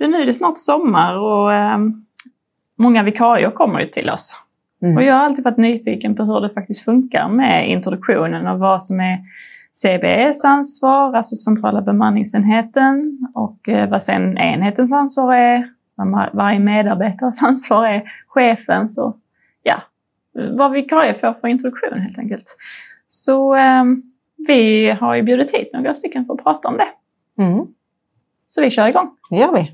det, 0.00 0.08
nu 0.08 0.22
är 0.22 0.26
det 0.26 0.32
snart 0.32 0.58
sommar 0.58 1.18
och 1.18 1.52
eh, 1.52 1.78
många 2.76 3.02
vikarier 3.02 3.50
kommer 3.50 3.80
ju 3.80 3.86
till 3.86 4.10
oss. 4.10 4.36
Mm. 4.82 4.96
Och 4.96 5.02
jag 5.02 5.14
har 5.14 5.20
alltid 5.24 5.44
varit 5.44 5.56
nyfiken 5.56 6.16
på 6.16 6.22
hur 6.22 6.40
det 6.40 6.50
faktiskt 6.50 6.84
funkar 6.84 7.28
med 7.28 7.70
introduktionen 7.70 8.46
och 8.46 8.58
vad 8.58 8.82
som 8.82 9.00
är 9.00 9.18
CBEs 9.72 10.44
ansvar, 10.44 11.14
alltså 11.14 11.36
centrala 11.36 11.82
bemanningsenheten, 11.82 13.18
och 13.34 13.68
eh, 13.68 13.88
vad 13.88 14.02
sen 14.02 14.38
enhetens 14.38 14.92
ansvar 14.92 15.34
är, 15.34 15.68
vad 15.94 16.28
varje 16.32 16.58
medarbetares 16.58 17.42
ansvar 17.42 17.86
är, 17.86 18.02
chefens 18.26 18.98
och 18.98 19.16
ja, 19.62 19.82
vad 20.32 20.72
vikarie 20.72 21.14
får 21.14 21.32
för 21.32 21.48
introduktion 21.48 22.00
helt 22.00 22.18
enkelt. 22.18 22.56
Så 23.06 23.56
eh, 23.56 23.84
vi 24.48 24.90
har 24.90 25.14
ju 25.14 25.22
bjudit 25.22 25.54
hit 25.54 25.70
några 25.72 25.94
stycken 25.94 26.24
för 26.24 26.34
att 26.34 26.42
prata 26.42 26.68
om 26.68 26.76
det. 26.76 26.88
Mm. 27.42 27.66
Så 28.48 28.60
vi 28.60 28.70
kör 28.70 28.88
igång. 28.88 29.10
Det 29.30 29.36
gör 29.36 29.52
vi. 29.52 29.72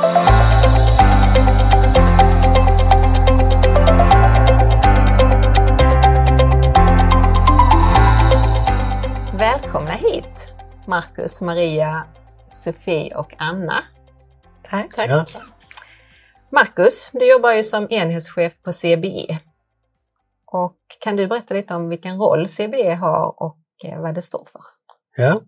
Välkomna 0.00 0.32
hit 9.92 10.54
Marcus, 10.86 11.40
Maria, 11.40 12.06
Sofie 12.52 13.14
och 13.14 13.34
Anna. 13.38 13.84
Tack. 14.62 14.90
Tack. 14.90 15.10
Ja. 15.10 15.26
Marcus, 16.50 17.10
du 17.12 17.30
jobbar 17.30 17.52
ju 17.52 17.62
som 17.62 17.86
enhetschef 17.90 18.52
på 18.62 18.72
CBE. 18.72 19.38
Och 20.46 20.76
kan 21.00 21.16
du 21.16 21.26
berätta 21.26 21.54
lite 21.54 21.74
om 21.74 21.88
vilken 21.88 22.18
roll 22.18 22.48
CBE 22.48 22.94
har 22.94 23.42
och 23.42 23.58
eh, 23.84 24.00
vad 24.00 24.14
det 24.14 24.22
står 24.22 24.48
för? 24.52 24.60
Ja, 25.16 25.40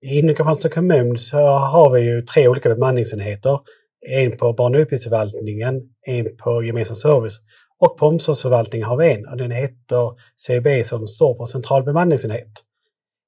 inom 0.00 0.34
Kristianstads 0.34 0.74
kommun 0.74 1.18
så 1.18 1.38
har 1.46 1.90
vi 1.90 2.00
ju 2.00 2.22
tre 2.22 2.48
olika 2.48 2.68
bemanningsenheter. 2.68 3.60
En 4.08 4.36
på 4.36 4.52
barn 4.52 4.74
och 4.74 4.78
utbildningsförvaltningen, 4.78 5.82
en 6.06 6.36
på 6.36 6.64
gemensam 6.64 6.96
service 6.96 7.40
och 7.78 7.98
på 7.98 8.06
omsorgsförvaltningen 8.06 8.88
har 8.88 8.96
vi 8.96 9.12
en 9.12 9.28
och 9.28 9.36
den 9.36 9.50
heter 9.50 10.10
CBE 10.46 10.84
som 10.84 11.06
står 11.08 11.34
för 11.34 11.44
central 11.44 11.82
bemanningsenhet. 11.82 12.52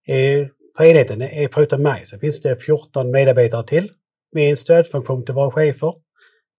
Eh, 0.06 0.47
på 0.77 0.84
enheten, 0.84 1.22
eh, 1.22 1.48
förutom 1.53 1.83
mig, 1.83 2.06
så 2.06 2.19
finns 2.19 2.41
det 2.41 2.56
14 2.56 3.11
medarbetare 3.11 3.66
till 3.66 3.91
med 4.33 4.50
en 4.50 4.56
stödfunktion 4.56 5.25
till 5.25 5.34
våra 5.34 5.50
chefer, 5.50 5.94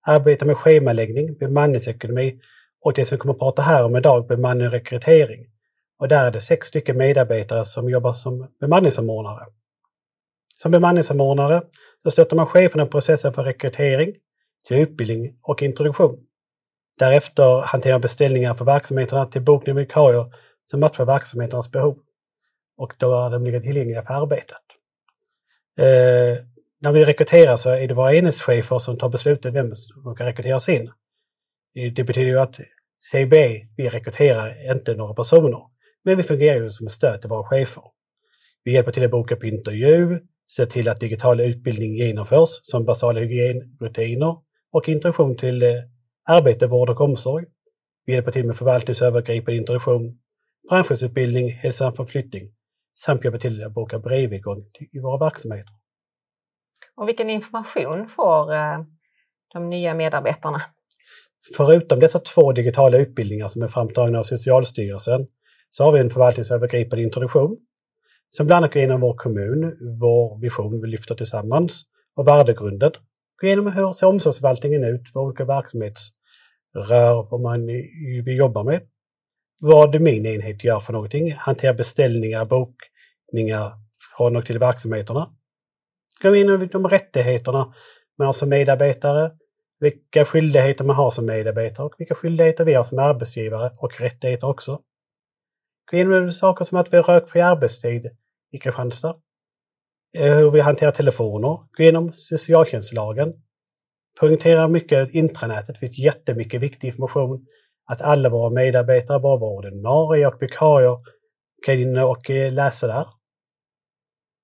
arbetar 0.07 0.45
med 0.45 0.57
schemaläggning, 0.57 1.37
bemanningsekonomi 1.37 2.39
och 2.81 2.93
det 2.93 3.05
som 3.05 3.15
vi 3.15 3.19
kommer 3.19 3.33
att 3.33 3.39
prata 3.39 3.61
här 3.61 3.85
om 3.85 3.95
idag, 3.95 4.27
bemanning 4.27 4.67
och 4.67 4.73
rekrytering. 4.73 5.45
Och 5.99 6.07
där 6.07 6.27
är 6.27 6.31
det 6.31 6.41
sex 6.41 6.67
stycken 6.67 6.97
medarbetare 6.97 7.65
som 7.65 7.89
jobbar 7.89 8.13
som 8.13 8.47
bemanningssamordnare. 8.59 9.45
Som 10.55 10.71
bemanningssamordnare 10.71 11.61
så 12.05 12.11
stöttar 12.11 12.35
man 12.35 12.47
cheferna 12.47 12.83
i 12.83 12.87
processen 12.87 13.33
för 13.33 13.43
rekrytering 13.43 14.15
till 14.67 14.77
utbildning 14.77 15.39
och 15.41 15.61
introduktion. 15.61 16.19
Därefter 16.99 17.61
hanterar 17.61 17.99
beställningar 17.99 18.53
för 18.53 18.65
verksamheterna 18.65 19.25
till 19.25 19.41
bokning 19.41 19.73
av 19.73 19.77
vikarier 19.77 20.33
som 20.65 20.79
matchar 20.79 21.05
verksamheternas 21.05 21.71
behov. 21.71 21.97
Och 22.77 22.93
då 22.97 23.25
är 23.25 23.29
de 23.29 23.45
ligger 23.45 23.59
tillgängliga 23.59 24.03
för 24.03 24.13
arbetet. 24.13 24.61
Eh, 25.79 26.43
när 26.79 26.91
vi 26.91 27.05
rekryterar 27.05 27.57
så 27.57 27.69
är 27.69 27.87
det 27.87 27.93
våra 27.93 28.15
enhetschefer 28.15 28.79
som 28.79 28.97
tar 28.97 29.09
beslutet 29.09 29.53
vem 29.53 29.75
som 29.75 30.15
kan 30.15 30.25
rekryteras 30.25 30.69
in. 30.69 30.91
Eh, 31.75 31.93
det 31.93 32.03
betyder 32.03 32.27
ju 32.27 32.39
att 32.39 32.59
CB, 33.11 33.65
vi 33.77 33.89
rekryterar 33.89 34.71
inte 34.71 34.95
några 34.95 35.13
personer, 35.13 35.61
men 36.03 36.17
vi 36.17 36.23
fungerar 36.23 36.61
ju 36.61 36.69
som 36.69 36.85
ett 36.85 36.93
stöd 36.93 37.21
till 37.21 37.29
våra 37.29 37.43
chefer. 37.43 37.83
Vi 38.63 38.73
hjälper 38.73 38.91
till 38.91 39.05
att 39.05 39.11
boka 39.11 39.35
på 39.35 39.45
intervju, 39.45 40.19
ser 40.51 40.65
till 40.65 40.89
att 40.89 40.99
digital 40.99 41.39
utbildning 41.39 41.95
genomförs 41.95 42.49
som 42.63 42.85
basala 42.85 43.19
hygienrutiner 43.19 44.37
och 44.71 44.89
introduktion 44.89 45.37
till 45.37 45.63
eh, 45.63 45.69
arbete, 46.29 46.67
vård 46.67 46.89
och 46.89 47.01
omsorg. 47.01 47.45
Vi 48.05 48.13
hjälper 48.13 48.31
till 48.31 48.45
med 48.45 48.55
förvaltningsövergripande 48.55 49.57
introduktion, 49.57 50.19
branschutbildning, 50.69 51.51
hälsan 51.51 51.93
för 51.93 52.05
flyttning 52.05 52.51
samt 52.99 53.23
hjälper 53.23 53.39
till 53.39 53.63
att 53.63 53.73
boka 53.73 53.99
brevigång 53.99 54.65
i 54.91 54.99
våra 54.99 55.25
verksamheter. 55.25 55.73
Och 56.95 57.07
vilken 57.07 57.29
information 57.29 58.07
får 58.07 58.53
eh, 58.53 58.79
de 59.53 59.65
nya 59.65 59.93
medarbetarna? 59.93 60.61
Förutom 61.57 61.99
dessa 61.99 62.19
två 62.19 62.51
digitala 62.51 62.97
utbildningar 62.97 63.47
som 63.47 63.61
är 63.61 63.67
framtagna 63.67 64.19
av 64.19 64.23
Socialstyrelsen 64.23 65.27
så 65.69 65.83
har 65.83 65.91
vi 65.91 65.99
en 65.99 66.09
förvaltningsövergripande 66.09 67.03
introduktion 67.03 67.57
som 68.37 68.47
bland 68.47 68.57
annat 68.57 68.73
går 68.73 68.79
igenom 68.79 69.01
vår 69.01 69.13
kommun, 69.13 69.77
vår 69.99 70.39
vision 70.41 70.81
vi 70.81 70.87
lyfter 70.87 71.15
tillsammans 71.15 71.83
och 72.15 72.27
värdegrunden. 72.27 72.91
Går 73.41 73.47
igenom 73.47 73.67
hur 73.67 73.93
ser 73.93 74.07
omsorgsförvaltningen 74.07 74.83
ut, 74.83 75.01
vad 75.13 75.25
olika 75.25 75.45
verksamhetsrör, 75.45 77.27
vad 77.31 77.41
man 77.41 77.65
vi 78.25 78.35
jobbar 78.37 78.63
med. 78.63 78.81
Vad 79.59 80.01
min 80.01 80.25
enhet 80.25 80.63
gör 80.63 80.79
för 80.79 80.93
någonting, 80.93 81.33
hanterar 81.33 81.73
beställningar, 81.73 82.45
bokningar 82.45 83.73
från 84.17 84.35
och 84.35 84.45
till 84.45 84.59
verksamheterna. 84.59 85.29
Går 86.21 86.35
igenom 86.35 86.67
de 86.71 86.87
rättigheterna 86.87 87.73
man 88.17 88.25
har 88.25 88.33
som 88.33 88.49
medarbetare, 88.49 89.31
vilka 89.79 90.25
skyldigheter 90.25 90.83
man 90.83 90.95
har 90.95 91.11
som 91.11 91.25
medarbetare 91.25 91.85
och 91.85 91.95
vilka 91.97 92.15
skyldigheter 92.15 92.65
vi 92.65 92.73
har 92.73 92.83
som 92.83 92.99
arbetsgivare 92.99 93.71
och 93.77 94.01
rättigheter 94.01 94.47
också. 94.47 94.81
Gå 95.91 95.97
igenom 95.97 96.31
saker 96.31 96.65
som 96.65 96.77
att 96.77 96.93
vi 96.93 96.97
har 96.97 97.03
rökfri 97.03 97.41
arbetstid 97.41 98.09
i 98.51 98.57
Kristianstad. 98.57 99.15
Eh, 100.17 100.35
hur 100.35 100.51
vi 100.51 100.61
hanterar 100.61 100.91
telefoner. 100.91 101.57
Gå 101.77 101.83
igenom 101.83 102.11
socialtjänstlagen. 102.13 103.33
Poängtera 104.19 104.67
mycket 104.67 105.09
intranätet, 105.11 105.67
det 105.67 105.79
finns 105.79 105.97
jättemycket 105.97 106.61
viktig 106.61 106.87
information. 106.87 107.45
Att 107.85 108.01
alla 108.01 108.29
våra 108.29 108.49
medarbetare, 108.49 109.19
bara 109.19 109.39
våra 109.39 109.57
ordinarie 109.57 110.27
och 110.27 110.41
vikarier, 110.41 110.97
kan 111.65 111.79
in 111.79 111.97
och 111.97 112.29
eh, 112.29 112.53
läsa 112.53 112.87
där. 112.87 113.07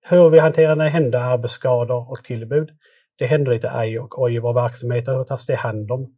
Hur 0.10 0.30
vi 0.30 0.40
hanterar 0.40 0.76
när 0.76 0.84
det 0.84 0.92
händer 0.92 1.20
arbetsskador 1.20 2.12
och 2.12 2.24
tillbud. 2.24 2.70
Det 3.18 3.26
händer 3.26 3.52
lite 3.52 3.72
aj 3.72 4.00
och 4.00 4.22
oj 4.22 4.36
i 4.36 4.40
våra 4.40 4.54
verksamheter, 4.54 5.18
hur 5.18 5.24
tas 5.24 5.46
det 5.46 5.56
hand 5.56 5.92
om? 5.92 6.16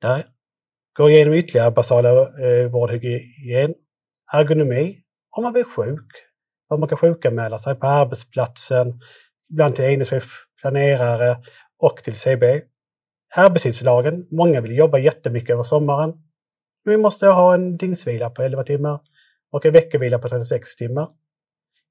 Där. 0.00 0.26
Gå 0.96 1.10
igenom 1.10 1.34
ytterligare 1.34 1.70
basala 1.70 2.10
eh, 2.10 2.70
vårdhygien, 2.70 3.74
ergonomi, 4.32 5.02
om 5.36 5.42
man 5.42 5.52
blir 5.52 5.64
sjuk, 5.64 6.27
att 6.68 6.80
man 6.80 6.88
kan 6.88 6.98
sjukanmäla 6.98 7.58
sig 7.58 7.74
på 7.74 7.86
arbetsplatsen, 7.86 9.00
ibland 9.50 9.74
till 9.74 9.84
enhetschef, 9.84 10.24
planerare 10.60 11.36
och 11.78 11.96
till 11.96 12.14
CB. 12.14 12.62
Arbetstidslagen, 13.34 14.26
många 14.30 14.60
vill 14.60 14.76
jobba 14.76 14.98
jättemycket 14.98 15.50
över 15.50 15.62
sommaren. 15.62 16.12
Vi 16.84 16.96
måste 16.96 17.26
ha 17.26 17.54
en 17.54 17.76
dygnsvila 17.76 18.30
på 18.30 18.42
11 18.42 18.64
timmar 18.64 19.00
och 19.52 19.66
en 19.66 19.72
veckovila 19.72 20.18
på 20.18 20.28
36 20.28 20.76
timmar. 20.76 21.08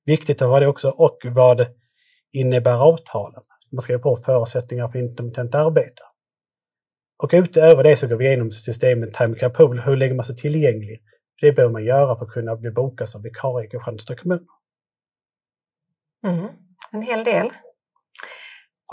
Viktigt 0.05 0.41
att 0.41 0.49
ha 0.49 0.59
det 0.59 0.67
också 0.67 0.89
och 0.89 1.17
vad 1.23 1.67
innebär 2.31 2.77
avtalen? 2.77 3.41
Man 3.71 3.81
skriver 3.81 4.01
på 4.01 4.15
förutsättningar 4.15 4.88
för 4.88 4.99
intermittent 4.99 5.55
arbete. 5.55 6.01
Och 7.23 7.29
utöver 7.33 7.83
det 7.83 7.97
så 7.97 8.07
går 8.07 8.15
vi 8.15 8.25
igenom 8.25 8.51
systemet 8.51 9.13
Time 9.13 9.49
Pool. 9.49 9.79
Hur 9.79 9.95
lägger 9.95 10.15
man 10.15 10.25
sig 10.25 10.35
tillgänglig? 10.35 11.01
Det 11.41 11.51
behöver 11.51 11.73
man 11.73 11.85
göra 11.85 12.15
för 12.15 12.25
att 12.25 12.31
kunna 12.31 12.55
bli 12.55 12.71
bokad 12.71 13.09
som 13.09 13.21
vikarie 13.21 13.67
i 13.67 13.69
Kristianstads 13.69 14.21
kommun. 14.21 14.47
Mm, 16.23 16.47
en 16.91 17.01
hel 17.01 17.23
del. 17.23 17.53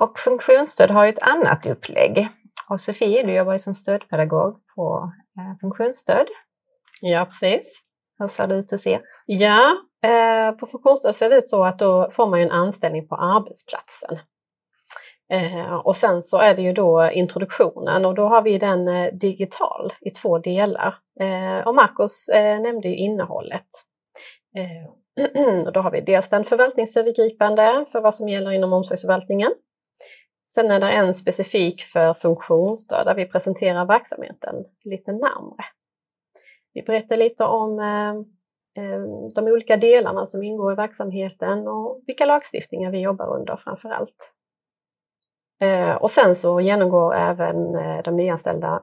Och 0.00 0.18
funktionsstöd 0.18 0.90
har 0.90 1.04
ju 1.04 1.08
ett 1.08 1.28
annat 1.28 1.66
upplägg. 1.66 2.28
Och 2.70 2.80
Sofie, 2.80 3.26
du 3.26 3.34
jobbar 3.34 3.52
ju 3.52 3.58
som 3.58 3.74
stödpedagog 3.74 4.56
på 4.74 5.12
eh, 5.38 5.58
funktionsstöd. 5.60 6.26
Ja, 7.00 7.24
precis. 7.24 7.80
Hur 8.18 8.26
ser 8.26 8.46
det 8.46 8.54
ut 8.54 8.70
hos 8.70 8.86
er? 8.86 9.00
Ja, 9.26 9.76
eh, 10.04 10.52
på 10.52 10.66
funktionsstöd 10.66 11.14
ser 11.14 11.30
det 11.30 11.36
ut 11.36 11.48
så 11.48 11.64
att 11.64 11.78
då 11.78 12.10
får 12.10 12.26
man 12.26 12.40
en 12.40 12.50
anställning 12.50 13.08
på 13.08 13.16
arbetsplatsen. 13.16 14.18
Eh, 15.32 15.74
och 15.74 15.96
sen 15.96 16.22
så 16.22 16.38
är 16.38 16.54
det 16.54 16.62
ju 16.62 16.72
då 16.72 17.10
introduktionen 17.10 18.04
och 18.04 18.14
då 18.14 18.28
har 18.28 18.42
vi 18.42 18.58
den 18.58 18.88
eh, 18.88 19.12
digital 19.12 19.92
i 20.00 20.10
två 20.10 20.38
delar. 20.38 20.94
Eh, 21.20 21.66
och 21.66 21.74
Marcus 21.74 22.28
eh, 22.28 22.60
nämnde 22.60 22.88
ju 22.88 22.96
innehållet. 22.96 23.66
och 25.66 25.72
då 25.72 25.80
har 25.80 25.90
vi 25.90 26.00
dels 26.00 26.28
den 26.28 26.44
förvaltningsövergripande 26.44 27.86
för 27.92 28.00
vad 28.00 28.14
som 28.14 28.28
gäller 28.28 28.52
inom 28.52 28.72
omsorgsförvaltningen. 28.72 29.54
Sen 30.54 30.70
är 30.70 30.80
det 30.80 30.90
en 30.90 31.14
specifik 31.14 31.82
för 31.82 32.14
funktionsstöd 32.14 33.06
där 33.06 33.14
vi 33.14 33.26
presenterar 33.26 33.86
verksamheten 33.86 34.54
lite 34.84 35.12
närmre. 35.12 35.64
Vi 36.74 36.82
berättar 36.82 37.16
lite 37.16 37.44
om 37.44 37.78
eh, 37.78 38.10
eh, 38.84 39.00
de 39.34 39.44
olika 39.44 39.76
delarna 39.76 40.26
som 40.26 40.42
ingår 40.42 40.72
i 40.72 40.76
verksamheten 40.76 41.68
och 41.68 42.02
vilka 42.06 42.26
lagstiftningar 42.26 42.90
vi 42.90 43.00
jobbar 43.00 43.26
under 43.26 43.56
framför 43.56 43.88
allt. 43.88 44.32
Eh, 45.60 45.94
och 45.94 46.10
sen 46.10 46.36
så 46.36 46.60
genomgår 46.60 47.14
även 47.14 47.72
de 48.02 48.16
nyanställda 48.16 48.82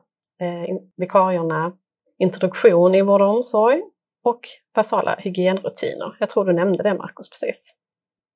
vikarierna 0.97 1.73
introduktion 2.17 2.95
i 2.95 3.01
vård 3.01 3.21
och 3.21 3.27
omsorg 3.27 3.81
och 4.23 4.41
basala 4.75 5.15
hygienrutiner. 5.19 6.15
Jag 6.19 6.29
tror 6.29 6.45
du 6.45 6.53
nämnde 6.53 6.83
det 6.83 6.93
Markus 6.93 7.29
precis. 7.29 7.75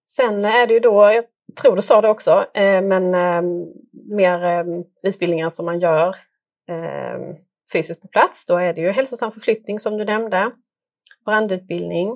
Sen 0.09 0.45
är 0.45 0.67
det 0.67 0.73
ju 0.73 0.79
då, 0.79 1.03
jag 1.03 1.25
tror 1.61 1.75
du 1.75 1.81
sa 1.81 2.01
det 2.01 2.09
också, 2.09 2.45
eh, 2.53 2.81
men 2.81 3.13
ehm, 3.13 3.65
mer 4.09 4.43
ehm, 4.43 4.83
utbildningar 5.03 5.49
som 5.49 5.65
man 5.65 5.79
gör 5.79 6.15
ehm, 6.69 7.35
fysiskt 7.73 8.01
på 8.01 8.07
plats, 8.07 8.45
då 8.45 8.57
är 8.57 8.73
det 8.73 8.81
ju 8.81 8.91
hälsosam 8.91 9.31
förflyttning 9.31 9.79
som 9.79 9.97
du 9.97 10.05
nämnde, 10.05 10.51
brandutbildning. 11.25 12.15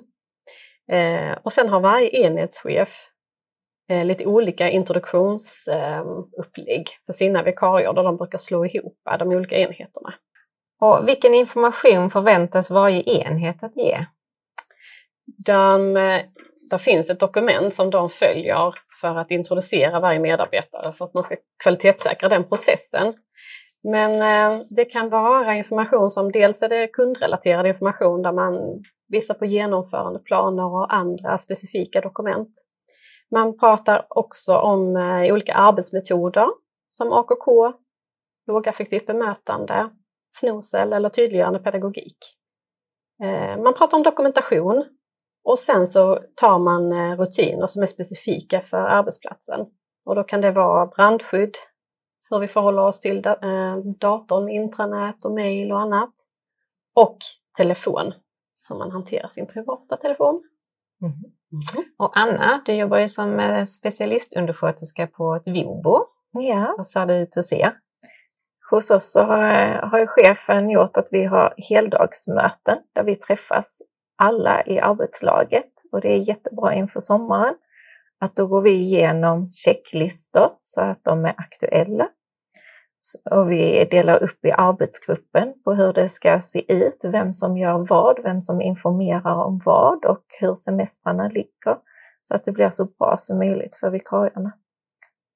Eh, 0.92 1.38
och 1.44 1.54
sen 1.54 1.70
har 1.70 1.80
varje 1.80 2.10
enhetschef 2.10 3.10
eh, 3.90 4.06
lite 4.06 4.26
olika 4.26 4.70
introduktionsupplägg 4.70 6.88
för 7.06 7.14
sina 7.14 7.44
vikarier 7.44 7.94
där 7.94 8.04
de 8.04 8.18
brukar 8.18 8.38
slå 8.38 8.66
ihop 8.66 8.98
de 9.20 9.30
olika 9.30 9.56
enheterna. 9.56 10.14
Och 10.82 11.08
vilken 11.08 11.34
information 11.34 12.10
förväntas 12.10 12.72
varje 12.72 13.04
enhet 13.04 13.64
att 13.64 13.76
ge? 13.76 14.06
De, 15.46 15.98
eh, 15.98 16.22
det 16.70 16.80
finns 16.80 17.10
ett 17.10 17.20
dokument 17.20 17.76
som 17.76 17.90
de 17.90 18.10
följer 18.10 18.74
för 19.02 19.16
att 19.16 19.32
introducera 19.32 20.00
varje 20.00 20.20
medarbetare 20.20 20.94
för 20.94 21.06
att 21.06 21.14
man 21.14 21.24
ska 21.24 21.36
kvalitetssäkra 21.64 22.30
den 22.30 22.44
processen. 22.44 23.14
Men 23.84 24.12
eh, 24.22 24.66
det 24.70 24.86
kan 24.86 25.10
vara 25.10 25.56
information 25.56 26.10
som 26.10 26.32
dels 26.32 26.62
är 26.62 26.70
det 26.70 26.88
kundrelaterad 26.88 27.68
information 27.68 28.22
där 28.22 28.32
man 28.32 28.84
visar 29.08 29.34
på 29.34 29.46
genomförandeplaner 29.46 30.66
och 30.66 30.94
andra 30.94 31.38
specifika 31.38 32.02
dokument. 32.02 32.52
Man 33.32 33.58
pratar 33.58 34.06
också 34.10 34.58
om 34.58 34.96
eh, 34.96 35.34
olika 35.34 35.54
arbetsmetoder 35.54 36.48
som 36.90 37.14
AKK, 37.14 37.74
lågaffektivt 38.48 39.06
bemötande, 39.06 39.90
snosel 40.30 40.94
eller 40.94 41.10
tydliggörande 41.10 41.60
pedagogik. 41.60 42.18
Eh, 43.24 43.58
man 43.64 43.74
pratar 43.74 43.98
om 43.98 44.04
dokumentation 44.04 44.86
och 45.44 45.60
sen 45.60 45.88
så 45.88 46.20
tar 46.36 46.60
man 46.60 46.92
eh, 46.92 47.18
rutiner 47.18 47.68
som 47.68 47.82
är 47.82 47.88
specifika 47.88 48.62
för 48.62 48.78
arbetsplatsen. 48.78 49.60
Och 50.06 50.16
då 50.16 50.24
kan 50.24 50.42
det 50.42 50.52
vara 50.52 50.86
brandskydd, 50.86 51.56
hur 52.30 52.40
vi 52.40 52.48
förhåller 52.48 52.82
oss 52.82 53.00
till 53.00 53.26
eh, 53.26 53.78
datorn, 54.00 54.50
intranät 54.50 55.26
och 55.26 55.32
mejl 55.32 55.72
och 55.72 55.80
annat. 55.80 56.14
Och 56.96 57.18
telefon, 57.58 58.14
hur 58.70 58.76
man 58.76 58.92
hanterar 58.92 59.28
sin 59.28 59.48
privata 59.48 59.98
telefon. 59.98 60.44
Mm. 61.02 61.14
Mm. 61.14 61.90
Och 61.98 62.18
Anna, 62.18 62.62
du 62.66 62.74
jobbar 62.74 62.98
ju 62.98 63.10
som 63.10 63.66
specialistundersköterska 63.68 65.08
på 65.08 65.36
ett 65.36 65.48
VIOBO. 65.48 66.00
Ja. 66.32 66.74
Vad 66.78 66.88
ser 66.88 67.06
det 67.06 67.22
ut 67.22 67.36
hos 67.36 67.54
er? 67.54 67.72
Hos 68.70 68.92
oss 68.92 69.12
så 69.12 69.24
har, 69.24 69.42
har 69.92 70.08
chefen 70.08 70.70
gjort 70.70 70.98
att 70.98 71.08
vi 71.12 71.26
har 71.26 71.54
heldagsmöten 71.70 72.78
där 72.96 73.04
vi 73.04 73.16
träffas 73.16 73.82
alla 74.18 74.66
i 74.66 74.80
arbetslaget 74.80 75.70
och 75.92 76.02
det 76.02 76.14
är 76.14 76.30
jättebra 76.30 76.74
inför 76.74 77.00
sommaren. 77.00 77.56
Att 78.22 78.36
då 78.36 78.48
går 78.48 78.62
vi 78.62 78.72
igenom 78.72 79.52
checklistor 79.52 80.50
så 80.62 80.82
att 80.82 81.04
de 81.04 81.26
är 81.26 81.34
aktuella. 81.38 82.08
Och 83.32 83.52
vi 83.52 83.86
delar 83.92 84.24
upp 84.24 84.46
i 84.46 84.52
arbetsgruppen 84.52 85.54
på 85.64 85.74
hur 85.74 85.94
det 85.94 86.10
ska 86.10 86.42
se 86.42 86.74
ut, 86.74 86.98
vem 87.04 87.34
som 87.34 87.58
gör 87.58 87.86
vad, 87.90 88.24
vem 88.24 88.42
som 88.42 88.62
informerar 88.62 89.44
om 89.44 89.62
vad 89.66 90.06
och 90.06 90.26
hur 90.40 90.56
semestrarna 90.56 91.28
ligger. 91.28 91.78
Så 92.22 92.36
att 92.36 92.44
det 92.44 92.52
blir 92.52 92.70
så 92.70 92.86
bra 92.86 93.16
som 93.18 93.38
möjligt 93.38 93.76
för 93.76 93.90
vikarierna. 93.90 94.52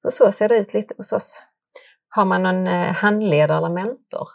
Så 0.02 0.12
så 0.12 0.32
ser 0.32 0.50
det 0.50 0.58
ut 0.58 0.74
lite 0.74 0.94
hos 0.98 1.14
oss. 1.14 1.44
Har 2.16 2.26
man 2.26 2.44
någon 2.44 2.68
eh, 2.68 2.94
handledare 2.94 3.58
eller 3.58 3.70
mentor? 3.70 4.28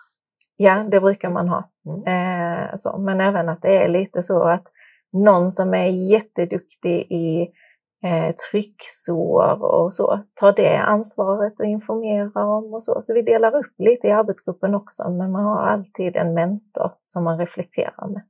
Ja, 0.57 0.85
det 0.91 1.01
brukar 1.01 1.31
man 1.31 1.49
ha. 1.49 1.71
Mm. 1.87 2.01
Eh, 2.07 2.71
så. 2.75 2.99
Men 2.99 3.21
även 3.21 3.49
att 3.49 3.63
det 3.63 3.85
är 3.85 3.89
lite 3.89 4.23
så 4.23 4.43
att 4.43 4.65
någon 5.13 5.51
som 5.51 5.75
är 5.75 6.13
jätteduktig 6.13 7.13
i 7.13 7.49
eh, 8.05 8.35
trycksår 8.51 9.63
och 9.65 9.95
så 9.95 10.21
tar 10.35 10.53
det 10.53 10.77
ansvaret 10.77 11.61
och 11.61 11.67
informerar 11.67 12.45
om 12.45 12.75
och 12.75 12.83
så. 12.83 12.99
Så 13.03 13.15
vi 13.15 13.23
delar 13.23 13.57
upp 13.57 13.75
lite 13.79 14.07
i 14.07 14.11
arbetsgruppen 14.11 14.75
också, 14.75 15.11
men 15.11 15.33
man 15.33 15.45
har 15.45 15.67
alltid 15.67 16.17
en 16.17 16.35
mentor 16.35 16.93
som 17.05 17.25
man 17.25 17.39
reflekterar 17.39 18.09
med. 18.09 18.23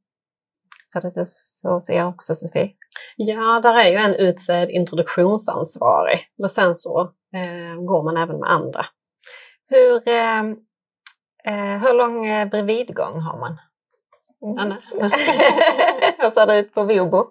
Så 0.93 1.01
det 1.01 1.21
är 1.21 1.25
så 1.27 1.81
ser 1.81 1.97
jag 1.97 2.09
också 2.09 2.35
Sofie? 2.35 2.71
Ja, 3.17 3.61
där 3.63 3.75
är 3.75 3.89
ju 3.91 3.97
en 3.97 4.15
utsedd 4.15 4.71
introduktionsansvarig, 4.71 6.19
men 6.39 6.49
sen 6.49 6.77
så 6.77 7.01
eh, 7.35 7.85
går 7.85 8.03
man 8.05 8.17
även 8.17 8.39
med 8.39 8.49
andra. 8.49 8.87
Hur, 9.69 10.09
eh, 10.09 10.43
Eh, 11.45 11.79
hur 11.83 11.95
lång 11.99 12.27
eh, 12.27 12.49
bredvidgång 12.49 13.21
har 13.21 13.39
man? 13.39 13.59
Mm. 14.43 14.59
Anna? 14.59 14.77
hur 16.19 16.31
ser 16.31 16.47
det 16.47 16.59
ut 16.59 16.75
på 16.75 16.85
Vobo? 16.85 17.31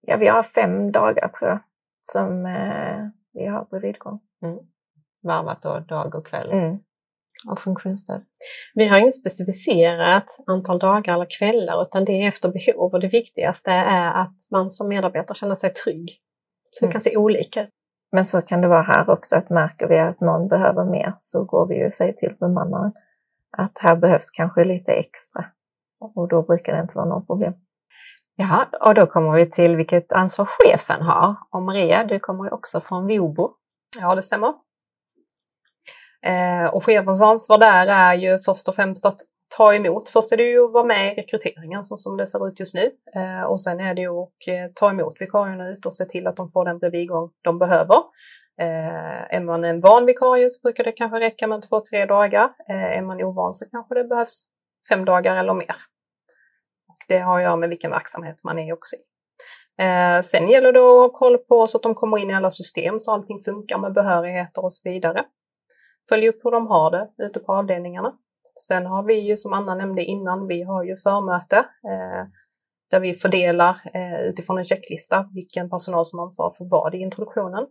Ja, 0.00 0.16
vi 0.16 0.26
har 0.26 0.42
fem 0.42 0.92
dagar 0.92 1.28
tror 1.28 1.50
jag 1.50 1.60
som 2.02 2.46
eh, 2.46 2.98
vi 3.32 3.46
har 3.46 3.64
bredvidgång. 3.70 4.20
Mm. 4.42 4.58
Varvat 5.22 5.62
då 5.62 5.78
dag 5.78 6.14
och 6.14 6.26
kväll? 6.26 6.50
Mm. 6.50 6.78
Och 7.50 7.60
funktionsstöd? 7.60 8.24
Vi 8.74 8.88
har 8.88 8.98
inte 8.98 9.12
specificerat 9.12 10.26
antal 10.46 10.78
dagar 10.78 11.14
eller 11.14 11.38
kvällar 11.38 11.82
utan 11.82 12.04
det 12.04 12.12
är 12.12 12.28
efter 12.28 12.48
behov 12.48 12.92
och 12.92 13.00
det 13.00 13.08
viktigaste 13.08 13.70
är 13.70 14.22
att 14.22 14.36
man 14.50 14.70
som 14.70 14.88
medarbetare 14.88 15.38
känner 15.38 15.54
sig 15.54 15.72
trygg. 15.72 16.18
Så 16.70 16.86
det 16.86 16.92
kan 16.92 17.00
se 17.00 17.16
olika 17.16 17.62
ut. 17.62 17.70
Men 18.12 18.24
så 18.24 18.42
kan 18.42 18.60
det 18.60 18.68
vara 18.68 18.82
här 18.82 19.10
också, 19.10 19.36
att 19.36 19.50
märker 19.50 19.88
vi 19.88 19.98
att 19.98 20.20
någon 20.20 20.48
behöver 20.48 20.84
mer 20.84 21.14
så 21.16 21.44
går 21.44 21.66
vi 21.66 21.74
ju 21.74 21.86
och 21.86 21.92
säger 21.92 22.12
till 22.12 22.36
bemannaren 22.40 22.92
att 23.56 23.78
här 23.78 23.96
behövs 23.96 24.30
kanske 24.30 24.64
lite 24.64 24.92
extra. 24.92 25.44
Och 26.14 26.28
då 26.28 26.42
brukar 26.42 26.74
det 26.74 26.80
inte 26.80 26.96
vara 26.96 27.08
något 27.08 27.26
problem. 27.26 27.54
Ja, 28.36 28.66
och 28.80 28.94
då 28.94 29.06
kommer 29.06 29.32
vi 29.32 29.50
till 29.50 29.76
vilket 29.76 30.12
ansvar 30.12 30.44
chefen 30.44 31.02
har. 31.02 31.36
Och 31.50 31.62
Maria, 31.62 32.04
du 32.04 32.20
kommer 32.20 32.44
ju 32.44 32.50
också 32.50 32.80
från 32.80 33.06
Vobo. 33.06 33.50
Ja, 34.00 34.14
det 34.14 34.22
stämmer. 34.22 34.54
Eh, 36.22 36.64
och 36.74 36.84
chefens 36.84 37.22
ansvar 37.22 37.58
där 37.58 37.86
är 37.86 38.14
ju 38.14 38.38
först 38.38 38.68
och 38.68 38.74
främst 38.74 39.06
att 39.06 39.20
ta 39.56 39.74
emot. 39.74 40.08
Först 40.08 40.32
är 40.32 40.36
det 40.36 40.42
ju 40.42 40.64
att 40.64 40.72
vara 40.72 40.84
med 40.84 41.12
i 41.12 41.14
rekryteringen 41.14 41.84
så 41.84 41.96
som 41.96 42.16
det 42.16 42.26
ser 42.26 42.48
ut 42.48 42.60
just 42.60 42.74
nu. 42.74 42.90
Eh, 43.14 43.42
och 43.42 43.60
sen 43.60 43.80
är 43.80 43.94
det 43.94 44.00
ju 44.00 44.10
att 44.10 44.48
eh, 44.48 44.72
ta 44.74 44.90
emot 44.90 45.20
vikarierna 45.20 45.68
ut 45.68 45.86
och 45.86 45.94
se 45.94 46.04
till 46.04 46.26
att 46.26 46.36
de 46.36 46.48
får 46.48 46.64
den 46.64 46.78
bredvidgång 46.78 47.30
de 47.42 47.58
behöver. 47.58 47.96
Eh, 48.60 49.34
är 49.36 49.40
man 49.40 49.64
en 49.64 49.80
van 49.80 50.06
vikarie 50.06 50.50
så 50.50 50.60
brukar 50.62 50.84
det 50.84 50.92
kanske 50.92 51.20
räcka 51.20 51.46
med 51.46 51.62
två, 51.62 51.80
tre 51.80 52.06
dagar. 52.06 52.50
Eh, 52.68 52.98
är 52.98 53.02
man 53.02 53.22
ovan 53.22 53.54
så 53.54 53.70
kanske 53.70 53.94
det 53.94 54.04
behövs 54.04 54.42
fem 54.88 55.04
dagar 55.04 55.36
eller 55.36 55.54
mer. 55.54 55.76
Och 56.88 57.04
det 57.08 57.18
har 57.18 57.38
att 57.38 57.42
göra 57.42 57.56
med 57.56 57.68
vilken 57.68 57.90
verksamhet 57.90 58.36
man 58.44 58.58
är 58.58 58.72
också 58.72 58.96
i. 58.96 59.08
Eh, 59.82 60.20
sen 60.20 60.48
gäller 60.48 60.72
det 60.72 60.78
att 60.78 60.84
ha 60.84 61.08
koll 61.12 61.38
på 61.38 61.66
så 61.66 61.76
att 61.76 61.82
de 61.82 61.94
kommer 61.94 62.18
in 62.18 62.30
i 62.30 62.34
alla 62.34 62.50
system 62.50 63.00
så 63.00 63.12
allting 63.12 63.40
funkar 63.40 63.78
med 63.78 63.92
behörigheter 63.92 64.64
och 64.64 64.72
så 64.72 64.90
vidare. 64.90 65.24
Följ 66.08 66.28
upp 66.28 66.44
hur 66.44 66.50
de 66.50 66.66
har 66.66 66.90
det 66.90 67.24
ute 67.24 67.40
på 67.40 67.52
avdelningarna. 67.52 68.12
Sen 68.60 68.86
har 68.86 69.02
vi 69.02 69.14
ju 69.14 69.36
som 69.36 69.52
Anna 69.52 69.74
nämnde 69.74 70.04
innan, 70.04 70.46
vi 70.46 70.62
har 70.62 70.84
ju 70.84 70.96
förmöte 70.96 71.56
eh, 71.56 72.26
där 72.90 73.00
vi 73.00 73.14
fördelar 73.14 73.80
eh, 73.94 74.20
utifrån 74.28 74.58
en 74.58 74.64
checklista 74.64 75.28
vilken 75.34 75.70
personal 75.70 76.04
som 76.04 76.18
ansvarar 76.18 76.50
för 76.50 76.64
vad 76.70 76.94
i 76.94 76.98
introduktionen. 76.98 77.66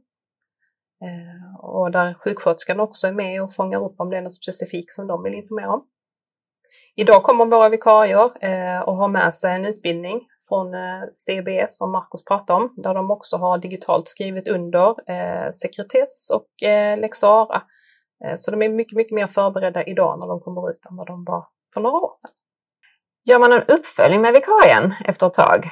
Eh, 1.03 1.65
och 1.65 1.91
där 1.91 2.13
sjuksköterskan 2.13 2.79
också 2.79 3.08
är 3.08 3.12
med 3.12 3.44
och 3.44 3.53
fångar 3.53 3.84
upp 3.84 3.96
om 4.00 4.10
det 4.10 4.17
är 4.17 4.22
något 4.22 4.34
specifikt 4.34 4.94
som 4.94 5.08
de 5.08 5.24
vill 5.24 5.34
informera 5.34 5.74
om. 5.74 5.84
Idag 6.96 7.24
kommer 7.24 7.46
våra 7.46 7.70
vikarier 7.70 8.32
eh, 8.41 8.79
och 8.79 8.96
har 8.96 9.08
med 9.08 9.36
sig 9.36 9.56
en 9.56 9.65
utbildning 9.65 10.22
från 10.50 10.74
eh, 10.74 11.01
CBS 11.12 11.77
som 11.77 11.91
Marcus 11.91 12.25
pratade 12.25 12.63
om, 12.63 12.74
där 12.77 12.94
de 12.94 13.12
också 13.12 13.38
har 13.38 13.58
digitalt 13.58 14.08
skrivit 14.08 14.48
under 14.48 15.12
eh, 15.12 15.50
sekretess 15.51 16.32
och 16.34 16.67
eh, 16.67 17.00
lex 17.00 17.17
Sara. 17.17 17.56
Eh, 17.56 17.62
så 18.36 18.52
de 18.52 18.62
är 18.62 18.70
mycket, 18.70 18.96
mycket 18.98 19.16
mer 19.16 19.28
förberedda 19.28 19.84
idag 19.84 20.20
när 20.20 20.28
de 20.28 20.40
kommer 20.40 20.70
ut 20.70 20.86
än 20.90 20.96
vad 20.96 21.08
de 21.08 21.24
var 21.24 21.46
för 21.74 21.82
några 21.82 21.98
år 21.98 22.12
sedan. 22.16 22.32
Gör 23.30 23.40
man 23.40 23.54
en 23.54 23.64
uppföljning 23.64 24.22
med 24.22 24.34
vikarien 24.34 24.94
efter 25.06 25.28
ett 25.28 25.34
tag? 25.34 25.70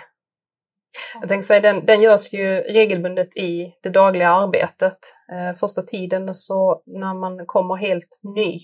Jag 1.20 1.30
tänkte 1.30 1.48
säga, 1.48 1.62
den, 1.62 1.86
den 1.86 2.02
görs 2.02 2.34
ju 2.34 2.62
regelbundet 2.62 3.38
i 3.38 3.74
det 3.84 3.90
dagliga 3.90 4.30
arbetet. 4.30 4.98
Eh, 5.32 5.56
första 5.56 5.82
tiden 5.82 6.34
så 6.34 6.82
när 6.86 7.14
man 7.14 7.46
kommer 7.46 7.76
helt 7.76 8.20
ny 8.36 8.60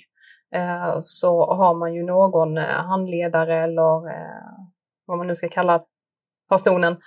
eh, 0.56 0.98
så 1.02 1.54
har 1.54 1.76
man 1.76 1.94
ju 1.94 2.04
någon 2.04 2.58
eh, 2.58 2.64
handledare 2.64 3.64
eller 3.64 4.10
eh, 4.10 4.52
vad 5.06 5.18
man 5.18 5.28
nu 5.28 5.36
ska 5.36 5.50
kalla 5.50 5.84
personen. 6.50 6.98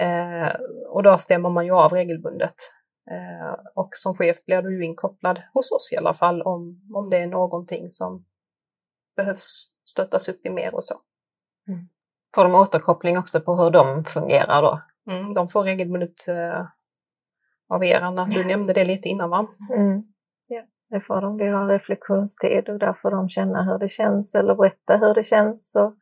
Eh, 0.00 0.48
och 0.88 1.02
då 1.02 1.18
stämmer 1.18 1.50
man 1.50 1.66
ju 1.66 1.72
av 1.72 1.92
regelbundet. 1.92 2.54
Eh, 3.10 3.56
och 3.74 3.88
som 3.92 4.14
chef 4.14 4.44
blir 4.44 4.62
du 4.62 4.84
inkopplad 4.84 5.42
hos 5.54 5.72
oss 5.72 5.92
i 5.92 5.96
alla 5.96 6.14
fall 6.14 6.42
om, 6.42 6.80
om 6.94 7.10
det 7.10 7.16
är 7.16 7.26
någonting 7.26 7.90
som 7.90 8.24
behövs 9.16 9.70
stöttas 9.90 10.28
upp 10.28 10.46
i 10.46 10.50
mer 10.50 10.74
och 10.74 10.84
så. 10.84 10.94
Mm. 11.68 11.88
Får 12.34 12.44
de 12.44 12.54
återkoppling 12.54 13.18
också 13.18 13.40
på 13.40 13.56
hur 13.56 13.70
de 13.70 14.04
fungerar 14.04 14.62
då? 14.62 14.80
Mm, 15.10 15.34
de 15.34 15.48
får 15.48 15.64
regelbundet 15.64 16.28
eh, 16.28 16.66
av 17.68 17.84
er, 17.84 18.00
Anna. 18.00 18.24
Du 18.24 18.44
nämnde 18.44 18.72
det 18.72 18.84
lite 18.84 19.08
innan 19.08 19.30
va? 19.30 19.46
Mm. 19.76 20.02
Ja, 20.48 20.62
det 20.90 21.00
får 21.00 21.20
de. 21.20 21.36
Vi 21.36 21.48
har 21.48 21.68
reflektionstid 21.68 22.68
och 22.68 22.78
där 22.78 22.92
får 22.92 23.10
de 23.10 23.28
känna 23.28 23.62
hur 23.62 23.78
det 23.78 23.88
känns 23.88 24.34
eller 24.34 24.54
berätta 24.54 24.96
hur 24.96 25.14
det 25.14 25.22
känns. 25.22 25.76
Och... 25.76 25.94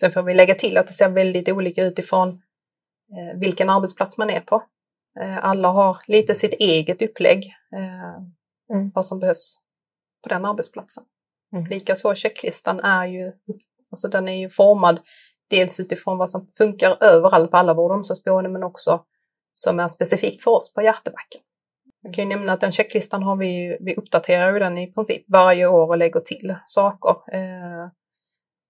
Sen 0.00 0.12
får 0.12 0.22
vi 0.22 0.34
lägga 0.34 0.54
till 0.54 0.76
att 0.76 0.86
det 0.86 0.92
ser 0.92 1.08
väldigt 1.08 1.48
olika 1.48 1.82
ut 1.82 1.98
ifrån 1.98 2.28
eh, 2.28 3.38
vilken 3.40 3.70
arbetsplats 3.70 4.18
man 4.18 4.30
är 4.30 4.40
på. 4.40 4.62
Eh, 5.20 5.44
alla 5.44 5.68
har 5.68 5.96
lite 6.06 6.34
sitt 6.34 6.52
eget 6.52 7.02
upplägg. 7.02 7.46
Eh, 7.76 8.22
Mm. 8.70 8.90
vad 8.94 9.06
som 9.06 9.20
behövs 9.20 9.58
på 10.22 10.28
den 10.28 10.44
arbetsplatsen. 10.44 11.04
Mm. 11.52 11.66
Likaså 11.66 12.14
checklistan 12.14 12.80
är 12.80 13.06
ju, 13.06 13.32
alltså 13.90 14.08
den 14.08 14.28
är 14.28 14.36
ju 14.40 14.50
formad 14.50 15.00
dels 15.50 15.80
utifrån 15.80 16.18
vad 16.18 16.30
som 16.30 16.46
funkar 16.46 16.96
överallt 17.00 17.50
på 17.50 17.56
alla 17.56 17.74
vård 17.74 17.90
och 17.90 17.96
omsorgsboenden 17.96 18.52
men 18.52 18.62
också 18.62 19.04
som 19.52 19.80
är 19.80 19.88
specifikt 19.88 20.44
för 20.44 20.50
oss 20.50 20.74
på 20.74 20.82
Hjärtebacken. 20.82 21.40
Jag 22.02 22.14
kan 22.14 22.24
ju 22.24 22.36
nämna 22.36 22.52
att 22.52 22.60
den 22.60 22.72
checklistan 22.72 23.22
har 23.22 23.36
vi, 23.36 23.76
vi 23.80 23.94
uppdaterar 23.94 24.52
ju 24.52 24.58
den 24.58 24.78
i 24.78 24.92
princip 24.92 25.24
varje 25.32 25.66
år 25.66 25.88
och 25.88 25.98
lägger 25.98 26.20
till 26.20 26.54
saker. 26.64 27.10
Eh, 27.10 27.88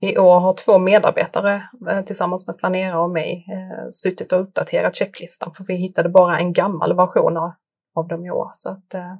I 0.00 0.18
år 0.18 0.40
har 0.40 0.54
två 0.54 0.78
medarbetare 0.78 1.68
eh, 1.90 2.04
tillsammans 2.04 2.46
med 2.46 2.58
planerare 2.58 3.00
och 3.00 3.10
mig 3.10 3.46
eh, 3.52 3.88
suttit 3.90 4.32
och 4.32 4.40
uppdaterat 4.40 4.96
checklistan 4.96 5.52
för 5.56 5.64
vi 5.64 5.74
hittade 5.74 6.08
bara 6.08 6.38
en 6.38 6.52
gammal 6.52 6.96
version 6.96 7.36
av, 7.36 7.52
av 7.94 8.08
dem 8.08 8.26
i 8.26 8.30
år. 8.30 8.50
Så 8.52 8.70
att, 8.70 8.94
eh, 8.94 9.14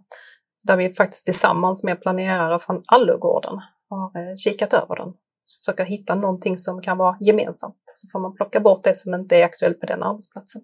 där 0.63 0.77
vi 0.77 0.95
faktiskt 0.95 1.25
tillsammans 1.25 1.85
med 1.85 2.01
planerare 2.01 2.59
från 2.59 2.83
Allugården 2.93 3.61
har 3.91 4.37
kikat 4.37 4.73
över 4.73 4.97
den. 4.97 5.13
Försöka 5.61 5.85
hitta 5.85 6.15
någonting 6.15 6.59
som 6.59 6.83
kan 6.83 6.99
vara 6.99 7.17
gemensamt. 7.21 7.83
Så 7.95 8.09
får 8.13 8.21
man 8.21 8.35
plocka 8.35 8.61
bort 8.61 8.85
det 8.85 8.97
som 8.97 9.15
inte 9.15 9.37
är 9.37 9.45
aktuellt 9.45 9.81
på 9.81 9.87
den 9.87 10.03
arbetsplatsen. 10.03 10.63